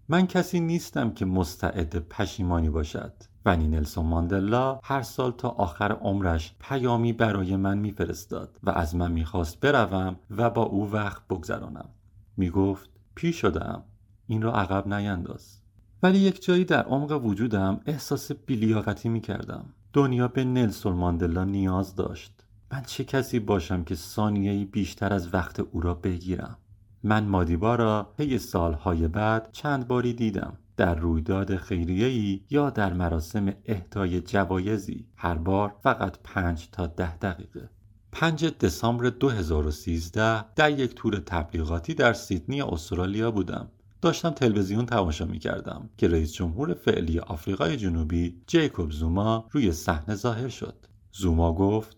[0.09, 3.13] من کسی نیستم که مستعد پشیمانی باشد.
[3.45, 9.11] ولی نلسون ماندلا هر سال تا آخر عمرش پیامی برای من میفرستاد و از من
[9.11, 11.89] می‌خواست بروم و با او وقت بگذرانم.
[12.37, 13.83] می‌گفت پیر شدم
[14.27, 15.60] این را عقب نینداز.
[16.03, 19.65] ولی یک جایی در عمق وجودم احساس بیلیاقتی می‌کردم.
[19.93, 22.31] دنیا به نلسون ماندلا نیاز داشت.
[22.71, 26.57] من چه کسی باشم که ثانیه‌ای بیشتر از وقت او را بگیرم؟
[27.03, 30.57] من مادیبا را طی سالهای بعد چند باری دیدم.
[30.77, 35.07] در رویداد خیریه‌ای یا در مراسم اهدای جوایزی.
[35.15, 37.69] هر بار فقط پنج تا ده دقیقه.
[38.11, 43.67] 5 دسامبر 2013 در یک تور تبلیغاتی در سیدنی استرالیا بودم.
[44.01, 50.15] داشتم تلویزیون تماشا می کردم که رئیس جمهور فعلی آفریقای جنوبی جیکوب زوما روی صحنه
[50.15, 50.75] ظاهر شد.
[51.11, 51.97] زوما گفت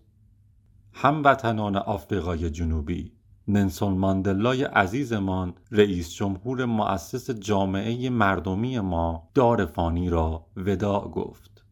[0.92, 3.12] هموطنان آفریقای جنوبی
[3.48, 11.64] ننسون ماندلای عزیزمان رئیس جمهور مؤسس جامعه مردمی ما دار فانی را وداع گفت.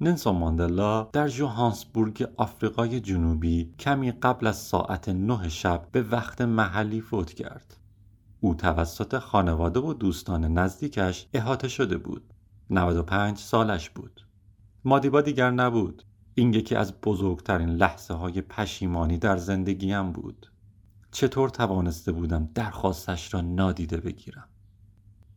[0.00, 7.00] ننسون ماندلا در جوهانسبورگ آفریقای جنوبی کمی قبل از ساعت نه شب به وقت محلی
[7.00, 7.79] فوت کرد.
[8.40, 12.34] او توسط خانواده و دوستان نزدیکش احاطه شده بود.
[12.70, 14.26] 95 سالش بود.
[14.84, 16.02] مادیبا دیگر نبود.
[16.34, 20.46] این یکی از بزرگترین لحظه های پشیمانی در زندگیم بود.
[21.10, 24.48] چطور توانسته بودم درخواستش را نادیده بگیرم؟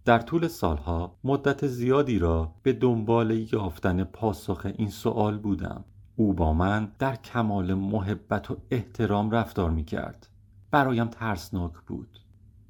[0.06, 5.86] در طول سالها مدت زیادی را به دنبال یافتن پاسخ این سوال بودم.
[6.16, 10.28] او با من در کمال محبت و احترام رفتار می کرد
[10.72, 12.23] برایم ترسناک بود.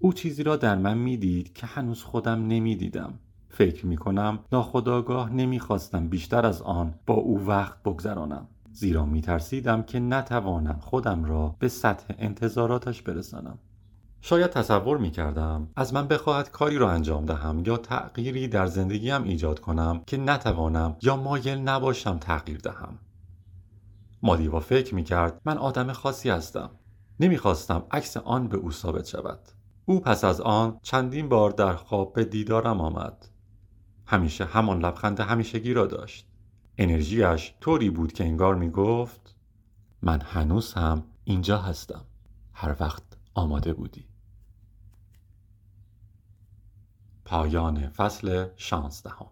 [0.04, 3.14] او چیزی را در من می‌دید که هنوز خودم نمی‌دیدم.
[3.50, 8.48] فکر می کنم ناخداگاه نمی‌خواستم بیشتر از آن با او وقت بگذرانم.
[8.72, 13.58] زیرا می ترسیدم که نتوانم خودم را به سطح انتظاراتش برسانم.
[14.22, 19.24] شاید تصور می کردم از من بخواهد کاری را انجام دهم یا تغییری در زندگیم
[19.24, 22.98] ایجاد کنم که نتوانم یا مایل نباشم تغییر دهم.
[24.24, 26.70] مادیوا فکر می کرد من آدم خاصی هستم.
[27.20, 29.40] نمی‌خواستم عکس آن به او ثابت شود.
[29.86, 33.30] او پس از آن چندین بار در خواب به دیدارم آمد.
[34.06, 36.28] همیشه همان لبخند همیشگی را داشت.
[36.78, 39.36] انرژیش طوری بود که انگار می گفت
[40.02, 42.06] من هنوز هم اینجا هستم.
[42.54, 43.04] هر وقت
[43.34, 44.06] آماده بودی.
[47.26, 49.30] پایان فصل شانزدهم.